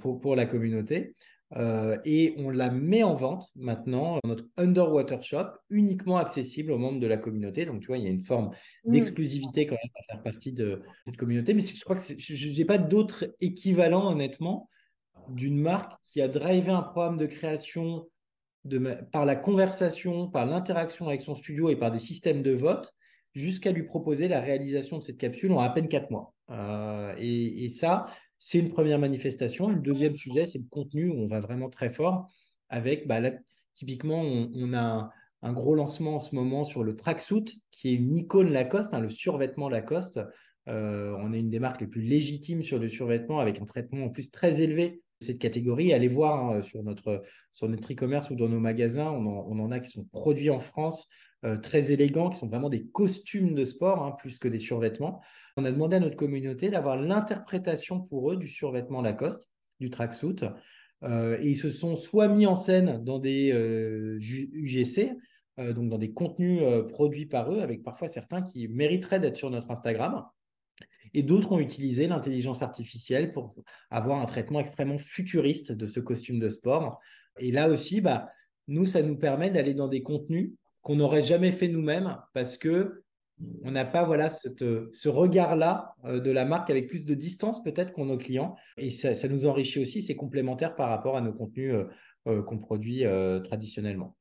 [0.00, 1.14] pour, pour la communauté.
[1.56, 6.78] Euh, et on la met en vente maintenant dans notre Underwater Shop, uniquement accessible aux
[6.78, 7.64] membres de la communauté.
[7.64, 8.50] Donc, tu vois, il y a une forme
[8.84, 8.92] mmh.
[8.92, 11.54] d'exclusivité quand même à faire partie de cette communauté.
[11.54, 14.68] Mais je crois que je n'ai pas d'autre équivalent, honnêtement,
[15.30, 18.06] d'une marque qui a drivé un programme de création
[19.12, 22.94] par la conversation, par l'interaction avec son studio et par des systèmes de vote,
[23.34, 26.34] jusqu'à lui proposer la réalisation de cette capsule en à peine quatre mois.
[26.50, 28.06] Euh, et, ça,
[28.38, 29.68] c'est une première manifestation.
[29.68, 32.28] le deuxième sujet, c'est le contenu où on va vraiment très fort
[32.68, 33.20] avec, bah,
[33.74, 35.10] typiquement, on, a
[35.42, 39.00] un, gros lancement en ce moment sur le tracksuit, qui est une icône Lacoste, hein,
[39.00, 40.20] le survêtement Lacoste.
[40.68, 44.06] Euh, on est une des marques les plus légitimes sur le survêtement avec un traitement
[44.06, 45.92] en plus très élevé cette catégorie.
[45.92, 49.80] Allez voir hein, sur notre sur notre e-commerce ou dans nos magasins, on en, a
[49.80, 51.08] qui sont produits en France,
[51.44, 55.20] euh, très élégants, qui sont vraiment des costumes de sport hein, plus que des survêtements.
[55.56, 59.50] On a demandé à notre communauté d'avoir l'interprétation pour eux du survêtement Lacoste,
[59.80, 60.44] du tracksuit.
[61.04, 64.98] Euh, et ils se sont soit mis en scène dans des UGC,
[65.58, 69.36] euh, euh, donc dans des contenus produits par eux, avec parfois certains qui mériteraient d'être
[69.36, 70.24] sur notre Instagram.
[71.14, 73.54] Et d'autres ont utilisé l'intelligence artificielle pour
[73.90, 77.00] avoir un traitement extrêmement futuriste de ce costume de sport.
[77.38, 78.28] Et là aussi, bah,
[78.66, 83.02] nous, ça nous permet d'aller dans des contenus qu'on n'aurait jamais fait nous-mêmes parce que
[83.62, 87.92] on n'a pas voilà ce regard-là euh, de la marque avec plus de distance peut-être
[87.92, 88.56] qu'ont nos clients.
[88.76, 91.84] Et ça, nous enrichit aussi, c'est complémentaire par rapport à nos contenus euh,
[92.26, 93.04] euh, qu'on produit
[93.44, 94.16] traditionnellement.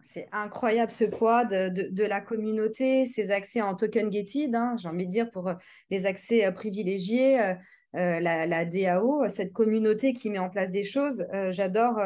[0.00, 5.06] C'est incroyable ce poids de, la communauté, ces accès en token gated, hein, j'ai envie
[5.06, 5.50] de dire pour
[5.90, 7.54] les accès privilégiés.
[7.94, 11.26] la, DAO, cette communauté qui met en place des choses.
[11.50, 12.00] J'adore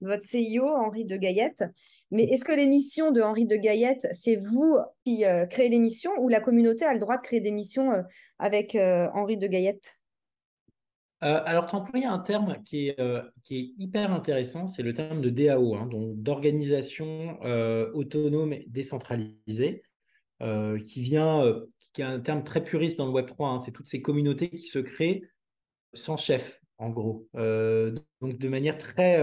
[0.00, 1.64] votre CIO, Henri de Gaillette.
[2.10, 6.40] Mais est-ce que l'émission de Henri de Gaillette, c'est vous qui créez l'émission ou la
[6.40, 7.90] communauté a le droit de créer des missions
[8.38, 9.98] avec Henri de Gaillette?
[11.22, 14.82] Euh, alors, tu as employé un terme qui est, euh, qui est hyper intéressant, c'est
[14.82, 19.82] le terme de DAO, hein, donc d'organisation euh, autonome et décentralisée,
[20.84, 21.42] qui vient,
[21.94, 23.48] qui est un terme très puriste dans le Web 3.
[23.48, 25.22] Hein, c'est toutes ces communautés qui se créent
[25.94, 29.18] sans chef, en gros, donc de manière très,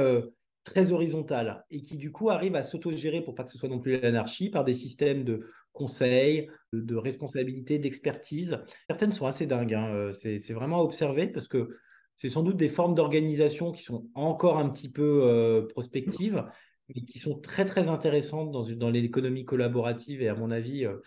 [0.63, 3.79] très horizontale et qui du coup arrivent à s'autogérer pour pas que ce soit non
[3.79, 5.41] plus l'anarchie par des systèmes de
[5.73, 8.59] conseil, de, responsabilité, d'expertise.
[8.87, 11.69] Certaines sont assez dingues, hein, c'est vraiment à observer parce que
[12.15, 16.45] c'est sans doute des formes d'organisation qui sont encore un petit peu euh, prospectives,
[16.89, 20.21] mais qui sont très très intéressantes dans, dans l'économie collaborative.
[20.21, 20.97] Et à mon avis, euh,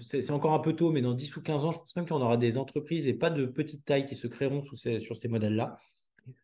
[0.00, 2.20] c'est encore un peu tôt, mais dans 10 ou 15 ans, je pense même qu'on
[2.20, 5.76] aura des entreprises et pas de petite taille qui se créeront sur ces modèles-là.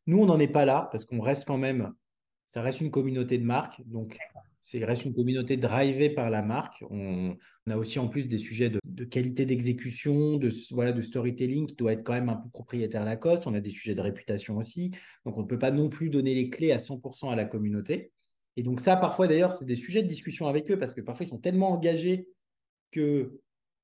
[0.06, 1.92] Nous, on n'en est pas là parce qu'on reste quand même,
[2.46, 3.82] ça reste une communauté de marques.
[3.86, 4.18] Donc,
[4.66, 6.82] c'est reste une communauté drivée par la marque.
[6.88, 7.36] On,
[7.68, 11.92] a aussi en plus des sujets de, qualité d'exécution, de, voilà, de storytelling qui doit
[11.92, 13.46] être quand même un peu propriétaire Lacoste.
[13.46, 14.92] On a des sujets de réputation aussi.
[15.26, 18.10] Donc on ne peut pas non plus donner les clés à 100% à la communauté.
[18.56, 21.26] Et donc ça, parfois d'ailleurs, c'est des sujets de discussion avec eux parce que parfois
[21.26, 22.26] ils sont tellement engagés
[22.90, 23.28] qu'ils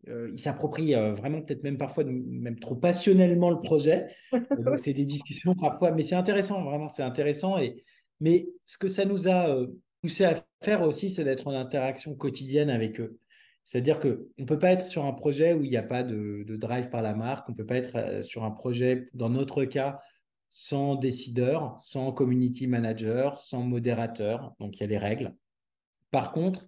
[0.09, 4.07] euh, s'approprient euh, vraiment peut-être même parfois même trop passionnellement le projet.
[4.33, 7.59] donc c'est des discussions parfois, mais c'est intéressant, vraiment c'est intéressant.
[7.59, 7.85] Et,
[8.19, 9.67] mais ce que ça nous a euh,
[10.01, 13.19] poussé à faire aussi, c'est d'être en interaction quotidienne avec eux.
[13.65, 16.45] C'est-à-dire qu'on ne peut pas être sur un projet où il n'y a pas de,
[16.57, 19.65] drive par la marque, on ne peut pas être euh, sur un projet, dans notre
[19.65, 20.01] cas,
[20.51, 25.35] sans décideur, sans community manager, sans modérateur, donc il y a les règles.
[26.11, 26.67] Par contre,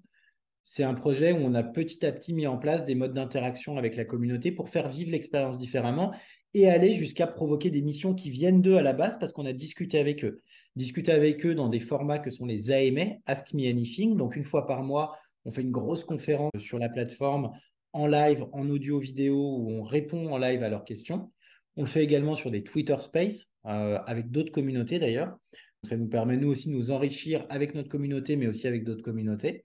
[0.63, 3.77] c'est un projet où on a petit à petit mis en place des modes d'interaction
[3.77, 6.15] avec la communauté pour faire vivre l'expérience différemment
[6.55, 9.53] et aller jusqu'à provoquer des missions qui viennent d'eux à la base parce qu'on a
[9.53, 10.43] discuté avec eux.
[10.77, 14.17] Discuter avec eux dans des formats que sont les AMA, Ask Me Anything.
[14.17, 17.51] Donc, une fois par mois, on fait une grosse conférence sur la plateforme
[17.93, 21.31] en live, en audio, vidéo, où on répond en live à leurs questions.
[21.77, 25.37] On le fait également sur des Twitter Space, euh, avec d'autres communautés d'ailleurs.
[25.83, 29.03] Ça nous permet, nous aussi, de nous enrichir avec notre communauté, mais aussi avec d'autres
[29.03, 29.65] communautés,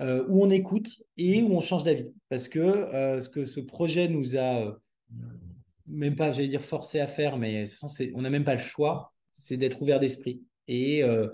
[0.00, 2.10] euh, où on écoute et où on change d'avis.
[2.28, 4.78] Parce que euh, ce que ce projet nous a
[5.86, 7.66] même pas, j'allais dire forcé à faire, mais
[8.14, 11.28] on n'a même pas le choix, c'est d'être ouvert d'esprit et euh,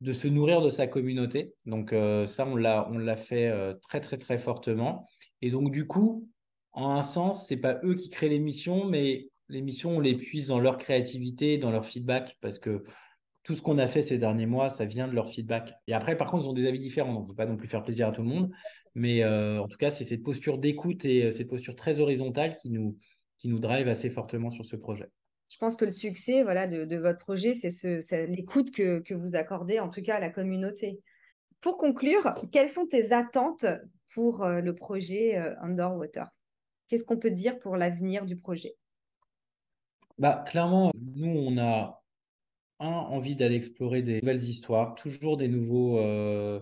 [0.00, 1.54] de se nourrir de sa communauté.
[1.66, 5.06] Donc euh, ça, on l'a, fait euh, très très très fortement.
[5.42, 6.28] Et donc du coup,
[6.72, 10.60] en un sens, c'est pas eux qui créent l'émission, mais l'émission, on les puise dans
[10.60, 12.84] leur créativité, dans leur feedback, parce que
[13.42, 15.72] tout ce qu'on a fait ces derniers mois, ça vient de leur feedback.
[15.86, 17.56] Et après, par contre, ils ont des avis différents, donc on ne peut pas non
[17.56, 18.50] plus faire plaisir à tout le monde.
[18.94, 22.98] Mais en tout cas, c'est cette posture d'écoute et cette posture très horizontale qui nous,
[23.40, 25.10] qui nous drive assez fortement sur ce projet.
[25.50, 29.34] Je pense que le succès voilà, de, votre projet, c'est ce, l'écoute que, que, vous
[29.34, 31.00] accordez, en tout cas à la communauté.
[31.60, 33.66] Pour conclure, quelles sont tes attentes
[34.14, 36.28] pour euh, le projet euh, Underwater
[36.88, 38.76] Qu'est-ce qu'on peut dire pour l'avenir du projet?
[40.18, 42.02] Bah, Clairement, nous, on a
[42.78, 46.60] un, envie d'aller explorer des nouvelles histoires, toujours des nouveaux, euh,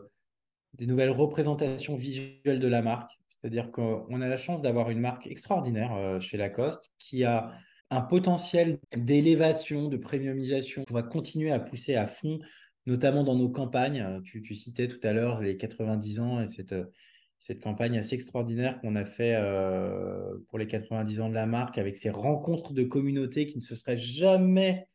[0.75, 3.19] des nouvelles représentations visuelles de la marque.
[3.29, 7.53] C'est-à-dire qu'on a la chance d'avoir une marque extraordinaire euh, chez Lacoste qui a
[7.91, 12.39] un potentiel d'élévation, de premiumisation qu'on va continuer à pousser à fond,
[12.87, 14.21] notamment dans nos campagnes.
[14.25, 16.75] Tu, citais tout à l'heure les 90 ans et cette,
[17.39, 21.79] cette campagne assez extraordinaire qu'on a fait euh, pour les 90 ans de la marque
[21.79, 24.87] avec ces rencontres de communautés qui ne se seraient jamais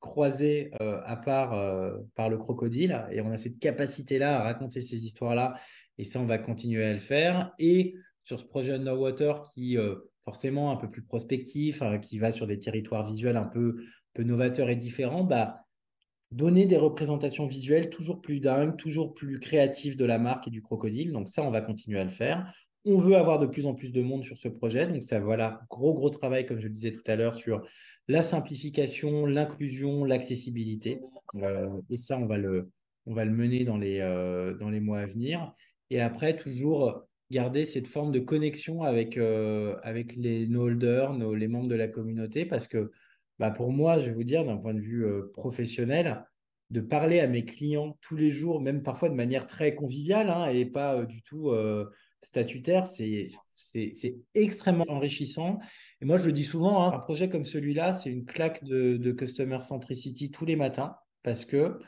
[0.00, 3.04] croisé euh, à part euh, par le crocodile.
[3.10, 5.54] Et on a cette capacité-là à raconter ces histoires-là.
[5.98, 7.52] Et ça, on va continuer à le faire.
[7.58, 7.94] Et
[8.24, 12.46] sur ce projet Underwater qui, euh, forcément, un peu plus prospectif, hein, qui va sur
[12.46, 13.82] des territoires visuels un peu,
[14.14, 15.64] peu novateurs et différents, bah,
[16.30, 20.62] donner des représentations visuelles toujours plus dingues, toujours plus créatives de la marque et du
[20.62, 21.12] crocodile.
[21.12, 22.52] Donc ça, on va continuer à le faire.
[22.84, 24.86] On veut avoir de plus en plus de monde sur ce projet.
[24.86, 27.66] Donc ça, voilà, gros, gros travail, comme je le disais tout à l'heure, sur
[28.08, 31.00] la simplification, l'inclusion, l'accessibilité.
[31.36, 32.70] Euh, et ça, on va le,
[33.06, 35.52] mener dans les, euh, dans les mois à venir.
[35.90, 39.76] Et après, toujours garder cette forme de connexion avec, euh,
[40.48, 42.90] nos holders, les membres de la communauté, parce que
[43.38, 46.24] bah, pour moi, je vais vous dire, d'un point de vue professionnel,
[46.70, 50.48] de parler à mes clients tous les jours, même parfois de manière très conviviale hein,
[50.48, 51.50] et pas du tout
[52.22, 53.28] statutaire, c'est
[54.34, 55.58] extrêmement enrichissant.
[56.00, 59.12] Et moi, je le dis souvent, hein, un projet comme celui-là, c'est une claque de,
[59.12, 61.78] customer centricity tous les matins parce que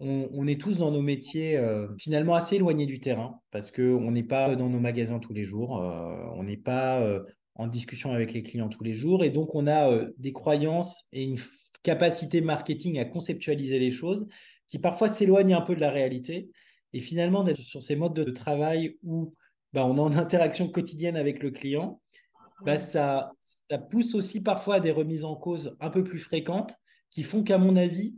[0.00, 4.22] on, est tous dans nos métiers euh, finalement assez éloignés du terrain parce qu'on n'est
[4.22, 7.24] pas dans nos magasins tous les jours, euh, on n'est pas euh,
[7.56, 9.24] en discussion avec les clients tous les jours.
[9.24, 11.38] Et donc, on a des croyances et une
[11.82, 14.28] capacité marketing à conceptualiser les choses
[14.68, 16.48] qui parfois s'éloignent un peu de la réalité.
[16.92, 19.34] Et finalement, d'être sur ces modes de travail où
[19.72, 22.00] bah, on est en interaction quotidienne avec le client,
[22.64, 23.32] bah, ça,
[23.70, 26.76] ça pousse aussi parfois à des remises en cause un peu plus fréquentes
[27.10, 28.14] qui font qu'à mon avis,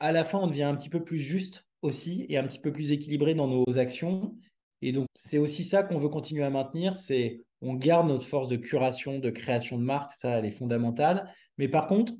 [0.00, 2.72] à la fin, on devient un petit peu plus juste aussi et un petit peu
[2.72, 4.34] plus équilibré dans nos actions.
[4.82, 8.48] Et donc, c'est aussi ça qu'on veut continuer à maintenir, c'est on garde notre force
[8.48, 11.32] de curation, de création de marque, ça, elle est fondamentale.
[11.56, 12.12] Mais par contre,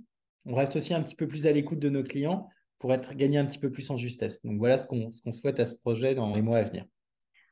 [0.47, 3.39] on reste aussi un petit peu plus à l'écoute de nos clients pour être gagné
[3.39, 4.43] un petit peu plus en justesse.
[4.43, 6.87] Donc voilà ce qu'on souhaite à ce projet dans les mois à venir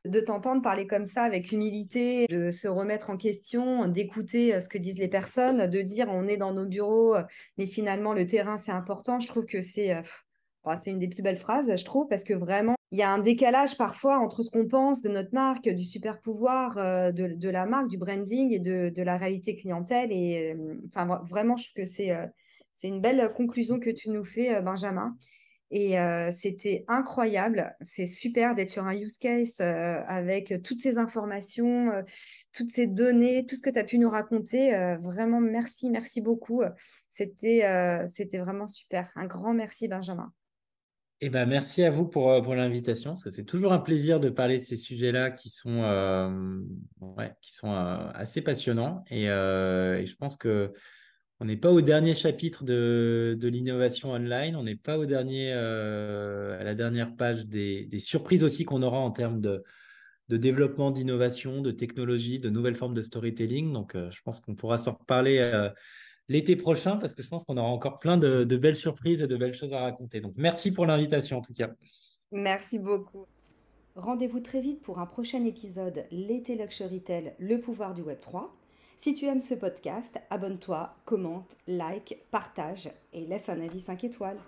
[0.04, 4.68] de t'entendre parler comme ça avec humilité, de se remettre en question, d'écouter euh, ce
[4.68, 7.22] que disent les personnes, de dire on est dans nos bureaux, euh,
[7.56, 9.20] mais finalement le terrain c'est important.
[9.20, 10.02] Je trouve que c'est euh,
[10.76, 13.18] c'est une des plus belles phrases, je trouve, parce que vraiment il y a un
[13.18, 17.88] décalage parfois entre ce qu'on pense de notre marque, du super pouvoir de, la marque,
[17.88, 20.12] du branding et de, la réalité clientèle.
[20.12, 20.54] Et
[20.86, 22.12] enfin vraiment, je trouve que c'est
[22.74, 25.16] c'est une belle conclusion que tu nous fais, Benjamin.
[25.74, 25.96] Et
[26.32, 27.74] c'était incroyable.
[27.80, 31.90] C'est super d'être sur un use case avec toutes ces informations,
[32.52, 34.72] toutes ces données, tout ce que tu as pu nous raconter.
[35.00, 36.62] vraiment, merci, merci beaucoup.
[37.08, 39.10] C'était c'était vraiment super.
[39.16, 40.30] Un grand merci, Benjamin.
[41.22, 44.28] Eh ben, merci à vous pour, pour l'invitation, parce que c'est toujours un plaisir de
[44.28, 45.80] parler de ces sujets-là qui sont,
[47.40, 49.04] qui sont assez passionnants.
[49.08, 50.74] Et, je pense que
[51.42, 56.60] on n'est pas au dernier chapitre de, l'innovation online, on n'est pas au dernier, euh,
[56.60, 59.64] à la dernière page des, surprises aussi qu'on aura en termes de,
[60.28, 63.72] développement d'innovation, de technologie, de nouvelles formes de storytelling.
[63.72, 65.68] Donc, euh, je pense qu'on pourra s'en reparler euh,
[66.28, 69.36] l'été prochain parce que je pense qu'on aura encore plein de, belles surprises et de
[69.36, 70.20] belles choses à raconter.
[70.20, 71.70] Donc, merci pour l'invitation en tout cas.
[72.30, 73.26] Merci beaucoup.
[73.96, 78.56] Rendez-vous très vite pour un prochain épisode L'été Luxury Tell, le pouvoir du Web 3.
[78.96, 84.38] Si tu aimes ce podcast, abonne-toi, commente, like, partage et laisse un avis 5 étoiles.